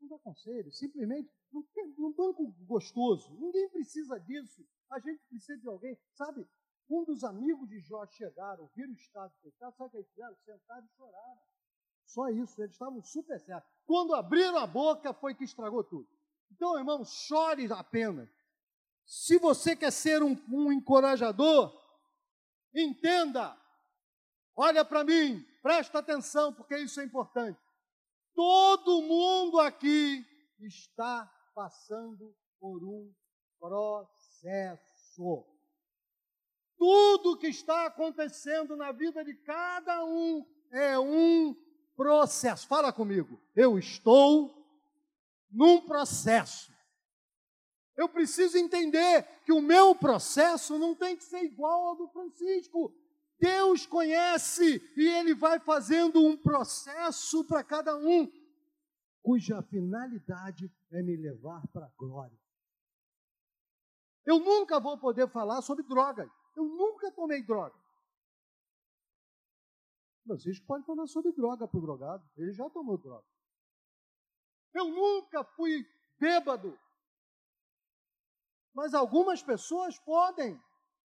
Não 0.00 0.08
dá 0.08 0.18
conselho. 0.18 0.70
Simplesmente, 0.72 1.32
não 1.50 1.62
tem 1.62 1.94
um 1.98 2.12
banco 2.12 2.52
gostoso. 2.66 3.32
Ninguém 3.38 3.68
precisa 3.70 4.18
disso. 4.18 4.66
A 4.90 4.98
gente 5.00 5.22
precisa 5.28 5.58
de 5.58 5.68
alguém. 5.68 5.98
Sabe, 6.12 6.46
um 7.00 7.04
dos 7.04 7.24
amigos 7.24 7.68
de 7.68 7.80
Jó 7.80 8.06
chegaram, 8.06 8.70
viram 8.74 8.92
o 8.92 8.96
estado 8.96 9.32
do 9.32 9.50
pecado, 9.50 9.74
sabe 9.76 9.88
o 9.88 9.90
que 9.90 9.96
eles 9.96 10.08
fizeram? 10.10 10.36
Sentaram 10.44 10.84
e 10.84 10.96
choraram. 10.96 11.40
Só 12.04 12.28
isso, 12.28 12.60
eles 12.60 12.72
estavam 12.72 13.02
super 13.02 13.40
certos. 13.40 13.70
Quando 13.86 14.14
abriram 14.14 14.58
a 14.58 14.66
boca, 14.66 15.14
foi 15.14 15.34
que 15.34 15.44
estragou 15.44 15.84
tudo. 15.84 16.08
Então, 16.50 16.76
irmão, 16.78 17.04
chore 17.04 17.72
apenas. 17.72 18.28
Se 19.04 19.38
você 19.38 19.74
quer 19.74 19.90
ser 19.92 20.22
um, 20.22 20.36
um 20.48 20.72
encorajador, 20.72 21.72
entenda, 22.74 23.56
olha 24.56 24.84
para 24.84 25.04
mim, 25.04 25.44
presta 25.62 26.00
atenção, 26.00 26.52
porque 26.52 26.76
isso 26.76 27.00
é 27.00 27.04
importante. 27.04 27.58
Todo 28.34 29.02
mundo 29.02 29.58
aqui 29.60 30.24
está 30.60 31.26
passando 31.54 32.36
por 32.58 32.82
um 32.84 33.12
processo. 33.58 34.10
Tudo 36.80 37.36
que 37.36 37.48
está 37.48 37.84
acontecendo 37.84 38.74
na 38.74 38.90
vida 38.90 39.22
de 39.22 39.34
cada 39.34 40.02
um 40.02 40.46
é 40.70 40.98
um 40.98 41.54
processo. 41.94 42.66
Fala 42.66 42.90
comigo. 42.90 43.38
Eu 43.54 43.78
estou 43.78 44.50
num 45.50 45.82
processo. 45.82 46.72
Eu 47.94 48.08
preciso 48.08 48.56
entender 48.56 49.28
que 49.44 49.52
o 49.52 49.60
meu 49.60 49.94
processo 49.94 50.78
não 50.78 50.94
tem 50.94 51.18
que 51.18 51.24
ser 51.24 51.42
igual 51.44 51.88
ao 51.88 51.96
do 51.96 52.08
Francisco. 52.08 52.94
Deus 53.38 53.84
conhece 53.84 54.82
e 54.96 55.06
Ele 55.06 55.34
vai 55.34 55.60
fazendo 55.60 56.24
um 56.24 56.34
processo 56.34 57.44
para 57.44 57.62
cada 57.62 57.94
um, 57.94 58.26
cuja 59.20 59.62
finalidade 59.64 60.72
é 60.90 61.02
me 61.02 61.14
levar 61.14 61.60
para 61.74 61.84
a 61.84 61.92
glória. 61.98 62.40
Eu 64.24 64.38
nunca 64.38 64.78
vou 64.78 64.98
poder 64.98 65.28
falar 65.28 65.62
sobre 65.62 65.82
drogas. 65.84 66.30
Eu 66.56 66.64
nunca 66.64 67.10
tomei 67.12 67.42
droga. 67.42 67.78
Francisco 70.24 70.66
pode 70.66 70.84
falar 70.84 71.06
sobre 71.06 71.32
droga 71.32 71.66
para 71.66 71.78
o 71.78 71.82
drogado. 71.82 72.24
Ele 72.36 72.52
já 72.52 72.68
tomou 72.70 72.98
droga. 72.98 73.26
Eu 74.74 74.86
nunca 74.88 75.42
fui 75.42 75.86
bêbado. 76.18 76.78
Mas 78.72 78.94
algumas 78.94 79.42
pessoas 79.42 79.98
podem 79.98 80.60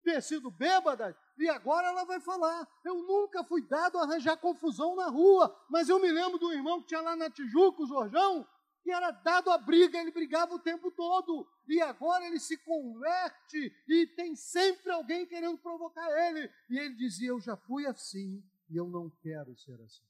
ter 0.04 0.22
sido 0.22 0.50
bêbadas 0.50 1.16
e 1.38 1.48
agora 1.50 1.88
ela 1.88 2.04
vai 2.06 2.20
falar. 2.20 2.68
Eu 2.84 2.96
nunca 3.04 3.44
fui 3.44 3.62
dado 3.68 4.00
a 4.00 4.04
arranjar 4.04 4.38
confusão 4.38 4.96
na 4.96 5.08
rua, 5.08 5.56
mas 5.70 5.90
eu 5.90 6.00
me 6.00 6.12
lembro 6.12 6.40
do 6.40 6.52
irmão 6.52 6.82
que 6.82 6.88
tinha 6.88 7.02
lá 7.02 7.16
na 7.16 7.30
Tijuca, 7.30 7.84
o 7.84 7.88
Jorjão, 7.88 8.48
que 8.84 8.92
era 8.92 9.12
dado 9.12 9.52
a 9.52 9.58
briga, 9.58 10.00
ele 10.00 10.12
brigava 10.12 10.56
o 10.56 10.60
tempo 10.60 10.90
todo. 10.92 11.48
E 11.72 11.80
agora 11.80 12.28
ele 12.28 12.38
se 12.38 12.58
converte 12.58 13.74
e 13.88 14.06
tem 14.08 14.36
sempre 14.36 14.92
alguém 14.92 15.26
querendo 15.26 15.58
provocar 15.58 16.06
ele. 16.28 16.52
E 16.70 16.78
ele 16.78 16.96
dizia: 16.96 17.30
Eu 17.30 17.40
já 17.40 17.56
fui 17.56 17.86
assim 17.86 18.44
e 18.70 18.76
eu 18.76 18.90
não 18.90 19.10
quero 19.22 19.56
ser 19.56 19.80
assim. 19.80 20.06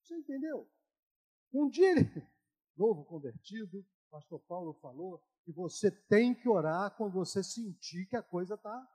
Você 0.00 0.14
entendeu? 0.14 0.70
Um 1.52 1.68
dia 1.68 1.90
ele, 1.90 2.02
novo 2.78 3.04
convertido, 3.04 3.84
pastor 4.12 4.38
Paulo 4.42 4.74
falou 4.74 5.20
que 5.44 5.50
você 5.50 5.90
tem 5.90 6.32
que 6.32 6.48
orar 6.48 6.96
quando 6.96 7.14
você 7.14 7.42
sentir 7.42 8.06
que 8.06 8.14
a 8.14 8.22
coisa 8.22 8.54
está 8.54 8.88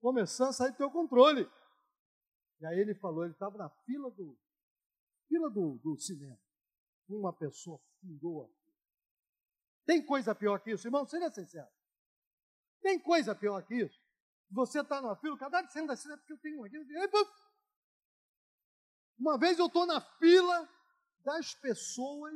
começando 0.00 0.48
a 0.48 0.52
sair 0.54 0.70
do 0.70 0.78
teu 0.78 0.90
controle. 0.90 1.46
E 2.60 2.64
aí 2.64 2.78
ele 2.78 2.94
falou, 2.94 3.24
ele 3.24 3.34
estava 3.34 3.58
na 3.58 3.68
fila 3.84 4.10
do 4.12 4.38
fila 5.28 5.50
do, 5.50 5.76
do 5.84 5.98
cinema. 5.98 6.40
Uma 7.10 7.34
pessoa 7.34 7.78
fila. 8.00 8.48
Tem 9.88 10.04
coisa 10.04 10.34
pior 10.34 10.60
que 10.60 10.72
isso, 10.72 10.86
irmão? 10.86 11.06
Seja 11.06 11.30
sincero. 11.30 11.66
Tem 12.82 13.00
coisa 13.00 13.34
pior 13.34 13.62
que 13.62 13.74
isso? 13.74 13.98
Você 14.50 14.82
está 14.82 15.00
na 15.00 15.16
fila, 15.16 15.38
cada 15.38 15.62
vez 15.62 15.72
sendo 15.72 15.90
assim, 15.90 16.12
é 16.12 16.16
porque 16.18 16.34
eu 16.34 16.38
tenho 16.38 16.62
aqui. 16.62 16.76
Uma 19.18 19.38
vez 19.38 19.58
eu 19.58 19.64
estou 19.64 19.86
na 19.86 19.98
fila 19.98 20.68
das 21.20 21.54
pessoas 21.54 22.34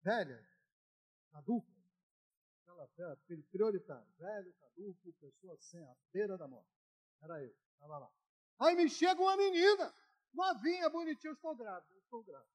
velhas, 0.00 0.46
caducas, 1.32 1.74
aquela 2.62 3.16
prioritária, 3.50 4.06
velho, 4.18 4.54
caduco, 4.54 5.12
pessoa 5.20 5.56
sem 5.58 5.82
a 5.82 5.96
beira 6.12 6.38
da 6.38 6.46
morte. 6.46 6.70
Era 7.22 7.42
eu, 7.42 7.52
estava 7.72 7.98
lá. 7.98 8.10
Aí 8.60 8.76
me 8.76 8.88
chega 8.88 9.20
uma 9.20 9.36
menina, 9.36 9.92
novinha, 10.32 10.88
bonitinha, 10.90 11.32
eu 11.32 11.34
estou 11.34 11.56
grávida, 11.56 11.92
eu 11.92 11.98
estou 11.98 12.22
grávida. 12.22 12.52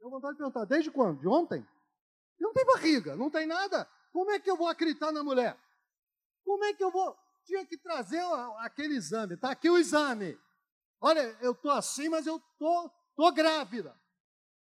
Eu 0.00 0.10
vontade 0.10 0.32
de 0.32 0.38
perguntar, 0.38 0.64
desde 0.64 0.90
quando? 0.90 1.20
De 1.20 1.28
ontem? 1.28 1.64
Não 2.38 2.52
tem 2.52 2.64
barriga, 2.66 3.16
não 3.16 3.30
tem 3.30 3.46
nada. 3.46 3.88
Como 4.12 4.30
é 4.30 4.38
que 4.38 4.50
eu 4.50 4.56
vou 4.56 4.68
acreditar 4.68 5.10
na 5.10 5.22
mulher? 5.22 5.58
Como 6.44 6.64
é 6.64 6.74
que 6.74 6.82
eu 6.82 6.90
vou? 6.90 7.16
Tinha 7.44 7.64
que 7.66 7.78
trazer 7.78 8.22
aquele 8.58 8.94
exame. 8.94 9.34
Está 9.34 9.50
aqui 9.50 9.70
o 9.70 9.78
exame. 9.78 10.38
Olha, 11.00 11.20
eu 11.40 11.52
estou 11.52 11.70
assim, 11.70 12.08
mas 12.08 12.26
eu 12.26 12.36
estou 12.36 12.88
tô, 13.16 13.24
tô 13.24 13.32
grávida. 13.32 13.98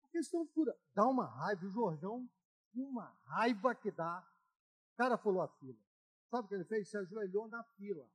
Por 0.02 0.12
questão 0.12 0.46
pura. 0.48 0.76
Dá 0.94 1.06
uma 1.06 1.26
raiva. 1.26 1.66
O 1.66 1.72
Jorjão, 1.72 2.30
uma 2.76 3.16
raiva 3.26 3.74
que 3.74 3.92
dá. 3.92 4.24
O 4.94 4.98
cara 4.98 5.18
falou 5.18 5.42
a 5.42 5.48
fila. 5.48 5.80
Sabe 6.30 6.46
o 6.46 6.48
que 6.50 6.56
ele 6.56 6.66
fez? 6.66 6.90
Se 6.90 6.98
ajoelhou 6.98 7.48
na 7.48 7.64
fila. 7.78 8.08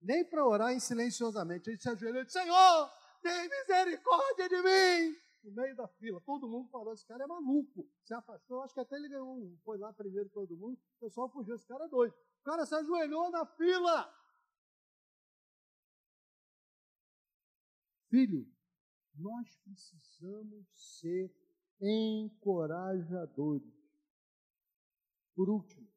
Nem 0.00 0.24
para 0.24 0.46
orar 0.46 0.72
em 0.72 0.80
silenciosamente. 0.80 1.68
Ele 1.68 1.80
se 1.80 1.88
ajoelhou 1.88 2.22
e 2.22 2.24
disse: 2.24 2.38
Senhor, 2.38 2.90
tem 3.22 3.48
misericórdia 3.48 4.48
de 4.48 4.62
mim 4.62 5.31
no 5.42 5.52
meio 5.52 5.74
da 5.76 5.88
fila. 5.88 6.20
Todo 6.20 6.48
mundo 6.48 6.68
falou, 6.68 6.92
esse 6.92 7.06
cara 7.06 7.24
é 7.24 7.26
maluco. 7.26 7.88
Se 8.04 8.14
afastou, 8.14 8.62
acho 8.62 8.74
que 8.74 8.80
até 8.80 8.96
ele 8.96 9.08
ganhou 9.08 9.36
um, 9.36 9.58
foi 9.64 9.78
lá 9.78 9.92
primeiro 9.92 10.28
todo 10.30 10.56
mundo, 10.56 10.78
o 10.96 11.00
pessoal 11.00 11.28
fugiu, 11.28 11.54
esse 11.54 11.66
cara 11.66 11.84
é 11.84 11.88
doido. 11.88 12.14
O 12.40 12.44
cara 12.44 12.66
se 12.66 12.74
ajoelhou 12.74 13.30
na 13.30 13.44
fila. 13.46 14.22
Filho, 18.08 18.46
nós 19.14 19.56
precisamos 19.64 20.66
ser 21.00 21.34
encorajadores. 21.80 23.72
Por 25.34 25.48
último, 25.48 25.88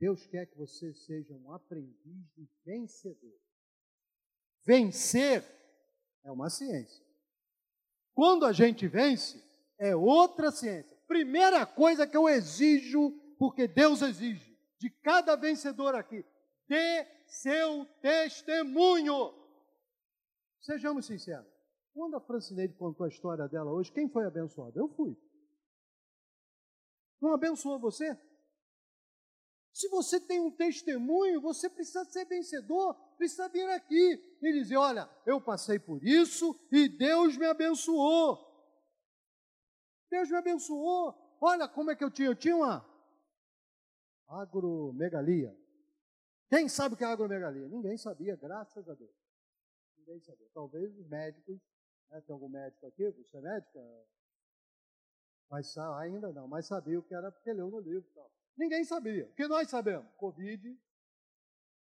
Deus 0.00 0.26
quer 0.26 0.46
que 0.46 0.56
você 0.56 0.92
seja 0.92 1.34
um 1.34 1.52
aprendiz 1.52 2.28
de 2.34 2.48
vencedor. 2.64 3.38
Vencer 4.64 5.44
é 6.24 6.32
uma 6.32 6.50
ciência. 6.50 7.03
Quando 8.14 8.46
a 8.46 8.52
gente 8.52 8.86
vence, 8.86 9.42
é 9.78 9.94
outra 9.94 10.50
ciência. 10.50 10.96
Primeira 11.06 11.66
coisa 11.66 12.06
que 12.06 12.16
eu 12.16 12.28
exijo, 12.28 13.10
porque 13.38 13.66
Deus 13.66 14.00
exige, 14.02 14.56
de 14.78 14.88
cada 14.88 15.36
vencedor 15.36 15.94
aqui, 15.94 16.24
dê 16.68 17.06
seu 17.26 17.84
testemunho. 18.00 19.34
Sejamos 20.60 21.06
sinceros. 21.06 21.52
Quando 21.92 22.16
a 22.16 22.20
Francineide 22.20 22.74
contou 22.74 23.04
a 23.04 23.08
história 23.08 23.46
dela 23.48 23.70
hoje, 23.70 23.92
quem 23.92 24.08
foi 24.08 24.24
abençoado? 24.24 24.78
Eu 24.78 24.88
fui. 24.88 25.16
Não 27.20 27.32
abençoou 27.32 27.78
você? 27.78 28.18
Se 29.74 29.88
você 29.88 30.20
tem 30.20 30.40
um 30.40 30.52
testemunho, 30.52 31.40
você 31.40 31.68
precisa 31.68 32.04
ser 32.04 32.24
vencedor, 32.26 32.94
precisa 33.16 33.48
vir 33.48 33.68
aqui 33.70 34.38
e 34.40 34.52
dizer: 34.52 34.76
Olha, 34.76 35.10
eu 35.26 35.40
passei 35.40 35.80
por 35.80 36.00
isso 36.04 36.56
e 36.70 36.88
Deus 36.88 37.36
me 37.36 37.44
abençoou. 37.44 38.38
Deus 40.08 40.30
me 40.30 40.36
abençoou. 40.36 41.12
Olha 41.40 41.66
como 41.66 41.90
é 41.90 41.96
que 41.96 42.04
eu 42.04 42.10
tinha. 42.10 42.28
Eu 42.28 42.36
tinha 42.36 42.54
uma 42.54 42.88
agromegalia. 44.28 45.52
Quem 46.48 46.68
sabe 46.68 46.94
o 46.94 46.96
que 46.96 47.02
é 47.02 47.08
agromegalia? 47.08 47.66
Ninguém 47.66 47.98
sabia, 47.98 48.36
graças 48.36 48.88
a 48.88 48.94
Deus. 48.94 49.16
Ninguém 49.98 50.20
sabia. 50.20 50.48
Talvez 50.54 50.96
os 50.96 51.08
médicos, 51.08 51.60
né, 52.10 52.20
tem 52.20 52.32
algum 52.32 52.48
médico 52.48 52.86
aqui, 52.86 53.10
você 53.10 53.38
é 53.38 53.40
médica? 53.40 53.80
Mas 55.50 55.76
ainda 55.76 56.32
não, 56.32 56.46
mas 56.46 56.68
sabia 56.68 57.00
o 57.00 57.02
que 57.02 57.12
era 57.12 57.32
porque 57.32 57.52
leu 57.52 57.68
no 57.70 57.80
livro. 57.80 58.08
Ninguém 58.56 58.84
sabia. 58.84 59.26
O 59.26 59.34
que 59.34 59.48
nós 59.48 59.68
sabemos? 59.68 60.12
Covid, 60.16 60.80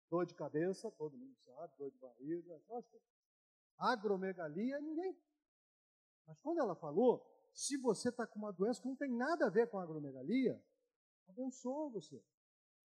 dor 0.09 0.25
de 0.25 0.33
cabeça, 0.33 0.91
todo 0.91 1.17
mundo 1.17 1.35
sabe, 1.45 1.73
dor 1.77 1.91
de 1.91 1.97
barriga, 1.97 2.61
agromegalia, 3.77 4.79
ninguém. 4.81 5.17
Mas 6.27 6.37
quando 6.39 6.59
ela 6.59 6.75
falou, 6.75 7.25
se 7.53 7.77
você 7.77 8.09
está 8.09 8.27
com 8.27 8.39
uma 8.39 8.51
doença 8.51 8.81
que 8.81 8.87
não 8.87 8.95
tem 8.95 9.11
nada 9.11 9.47
a 9.47 9.49
ver 9.49 9.69
com 9.69 9.79
agromegalia, 9.79 10.61
abençoa 11.27 11.89
você. 11.89 12.21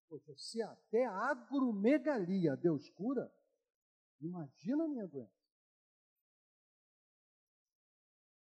Poxa, 0.08 0.34
se 0.36 0.62
até 0.62 1.04
agromegalia 1.06 2.56
Deus 2.56 2.88
cura, 2.90 3.32
imagina 4.20 4.84
a 4.84 4.88
minha 4.88 5.06
doença. 5.06 5.34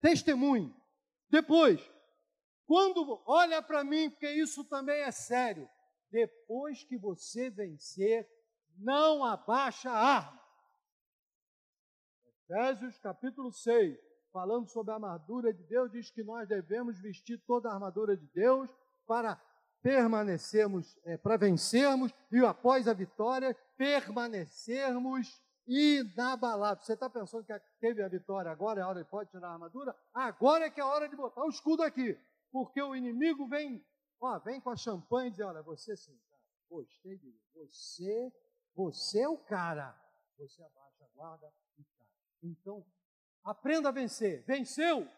Testemunho. 0.01 0.75
Depois, 1.31 1.81
quando 2.67 3.23
olha 3.27 3.63
para 3.63 3.85
mim, 3.85 4.11
porque 4.11 4.31
isso 4.31 4.65
também 4.65 5.03
é 5.03 5.11
sério, 5.11 5.69
depois 6.11 6.83
que 6.85 6.97
você 6.97 7.51
vencer, 7.51 8.29
não 8.79 9.25
abaixa 9.25 9.91
a 9.91 9.99
arma. 9.99 10.41
Efésios 12.45 12.99
capítulo 12.99 13.53
6, 13.53 13.99
falando 14.33 14.69
sobre 14.69 14.93
a 14.93 14.95
armadura 14.95 15.53
de 15.53 15.63
Deus, 15.65 15.91
diz 15.93 16.11
que 16.11 16.23
nós 16.23 16.49
devemos 16.49 17.01
vestir 17.01 17.39
toda 17.47 17.69
a 17.69 17.75
armadura 17.75 18.17
de 18.17 18.27
Deus 18.29 18.71
para 19.07 19.41
permanecermos, 19.83 20.99
é, 21.05 21.17
para 21.19 21.37
vencermos 21.37 22.13
e 22.33 22.39
após 22.45 22.89
a 22.89 22.95
vitória, 22.95 23.55
permanecermos 23.77 25.43
inabaláveis. 25.67 26.87
Você 26.87 26.95
está 26.95 27.11
pensando 27.11 27.45
que 27.45 27.53
teve 27.81 28.03
a 28.03 28.09
vitória, 28.09 28.51
agora 28.51 28.81
é 28.81 28.83
a 28.83 28.89
hora 28.89 29.03
de 29.03 29.11
pode 29.11 29.31
tirar 29.31 29.49
a 29.49 29.53
armadura? 29.53 29.95
Agora 30.15 30.67
é 30.67 30.71
que 30.71 30.81
é 30.81 30.85
a 30.85 30.87
hora 30.87 31.09
de 31.09 31.17
botar 31.17 31.45
o 31.45 31.51
escudo 31.51 31.83
aqui 31.83 32.19
porque 32.55 32.81
o 32.81 32.95
inimigo 32.95 33.49
vem, 33.49 33.85
ó, 34.21 34.39
vem 34.39 34.61
com 34.61 34.71
a 34.71 34.77
champanhe 34.77 35.27
e 35.27 35.31
diz, 35.33 35.41
olha, 35.41 35.61
você 35.61 35.97
sim, 35.97 36.17
cara, 36.31 36.41
gostei 36.71 37.19
de 37.19 37.37
você, 37.53 38.33
você 38.77 39.23
é 39.23 39.29
o 39.29 39.37
cara, 39.37 39.93
você 40.39 40.63
abaixa 40.63 41.05
a 41.05 41.09
guarda 41.17 41.53
e 41.77 41.83
cai. 41.83 42.07
Então, 42.45 42.87
aprenda 43.43 43.89
a 43.89 43.93
vencer. 43.93 44.45
Venceu, 44.45 45.11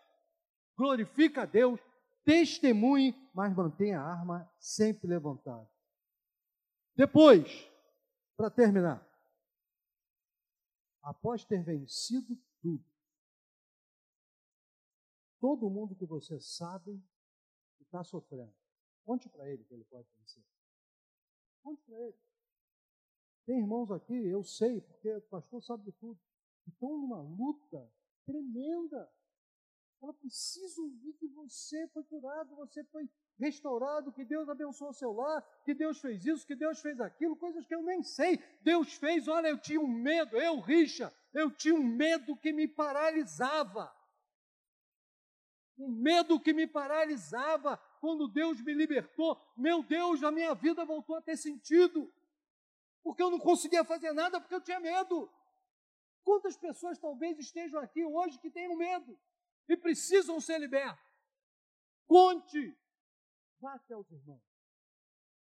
glorifica 0.78 1.42
a 1.42 1.44
Deus, 1.44 1.78
testemunhe, 2.24 3.14
mas 3.34 3.54
mantenha 3.54 4.00
a 4.00 4.12
arma 4.12 4.50
sempre 4.58 5.06
levantada. 5.06 5.70
Depois, 6.94 7.70
para 8.34 8.48
terminar, 8.48 9.06
após 11.02 11.44
ter 11.44 11.62
vencido 11.62 12.34
tudo, 12.62 12.82
todo 15.38 15.68
mundo 15.68 15.94
que 15.94 16.06
você 16.06 16.40
sabe 16.40 16.98
está 17.86 18.04
sofrendo. 18.04 18.54
Conte 19.04 19.28
para 19.28 19.48
ele 19.48 19.64
que 19.64 19.74
ele 19.74 19.84
pode 19.84 20.08
vencer. 20.18 20.44
Conte 21.62 21.82
para 21.82 21.98
ele. 22.00 22.18
Tem 23.46 23.58
irmãos 23.58 23.90
aqui, 23.92 24.14
eu 24.26 24.42
sei, 24.42 24.80
porque 24.80 25.14
o 25.14 25.22
pastor 25.22 25.62
sabe 25.62 25.84
de 25.84 25.92
tudo, 25.92 26.20
que 26.64 26.70
estão 26.70 26.98
numa 26.98 27.22
luta 27.22 27.88
tremenda. 28.24 29.08
Ela 30.02 30.12
precisa 30.12 30.82
ouvir 30.82 31.12
que 31.14 31.28
você 31.28 31.86
foi 31.88 32.02
curado, 32.04 32.56
você 32.56 32.82
foi 32.84 33.08
restaurado, 33.38 34.12
que 34.12 34.24
Deus 34.24 34.48
abençoou 34.48 34.92
seu 34.92 35.12
lar, 35.12 35.42
que 35.64 35.74
Deus 35.74 36.00
fez 36.00 36.24
isso, 36.26 36.46
que 36.46 36.56
Deus 36.56 36.80
fez 36.80 37.00
aquilo, 37.00 37.36
coisas 37.36 37.64
que 37.66 37.74
eu 37.74 37.82
nem 37.82 38.02
sei. 38.02 38.38
Deus 38.62 38.94
fez, 38.94 39.28
olha, 39.28 39.48
eu 39.48 39.58
tinha 39.58 39.80
um 39.80 39.88
medo, 39.88 40.36
eu, 40.36 40.58
Richa, 40.60 41.14
eu 41.32 41.50
tinha 41.50 41.74
um 41.74 41.84
medo 41.84 42.36
que 42.36 42.52
me 42.52 42.66
paralisava 42.66 43.94
um 45.78 45.88
medo 45.88 46.40
que 46.40 46.52
me 46.52 46.66
paralisava 46.66 47.76
quando 48.00 48.28
Deus 48.28 48.60
me 48.60 48.74
libertou. 48.74 49.40
Meu 49.56 49.82
Deus, 49.82 50.22
a 50.22 50.30
minha 50.30 50.54
vida 50.54 50.84
voltou 50.84 51.16
a 51.16 51.22
ter 51.22 51.36
sentido, 51.36 52.12
porque 53.02 53.22
eu 53.22 53.30
não 53.30 53.38
conseguia 53.38 53.84
fazer 53.84 54.12
nada 54.12 54.40
porque 54.40 54.54
eu 54.54 54.60
tinha 54.60 54.80
medo. 54.80 55.30
Quantas 56.24 56.56
pessoas 56.56 56.98
talvez 56.98 57.38
estejam 57.38 57.80
aqui 57.80 58.04
hoje 58.04 58.38
que 58.38 58.50
tenham 58.50 58.76
medo? 58.76 59.16
e 59.68 59.76
precisam 59.76 60.40
ser 60.40 60.58
libertos. 60.58 61.04
Conte, 62.06 62.76
vá 63.60 63.74
até 63.74 63.96
os 63.96 64.10
irmãos. 64.10 64.55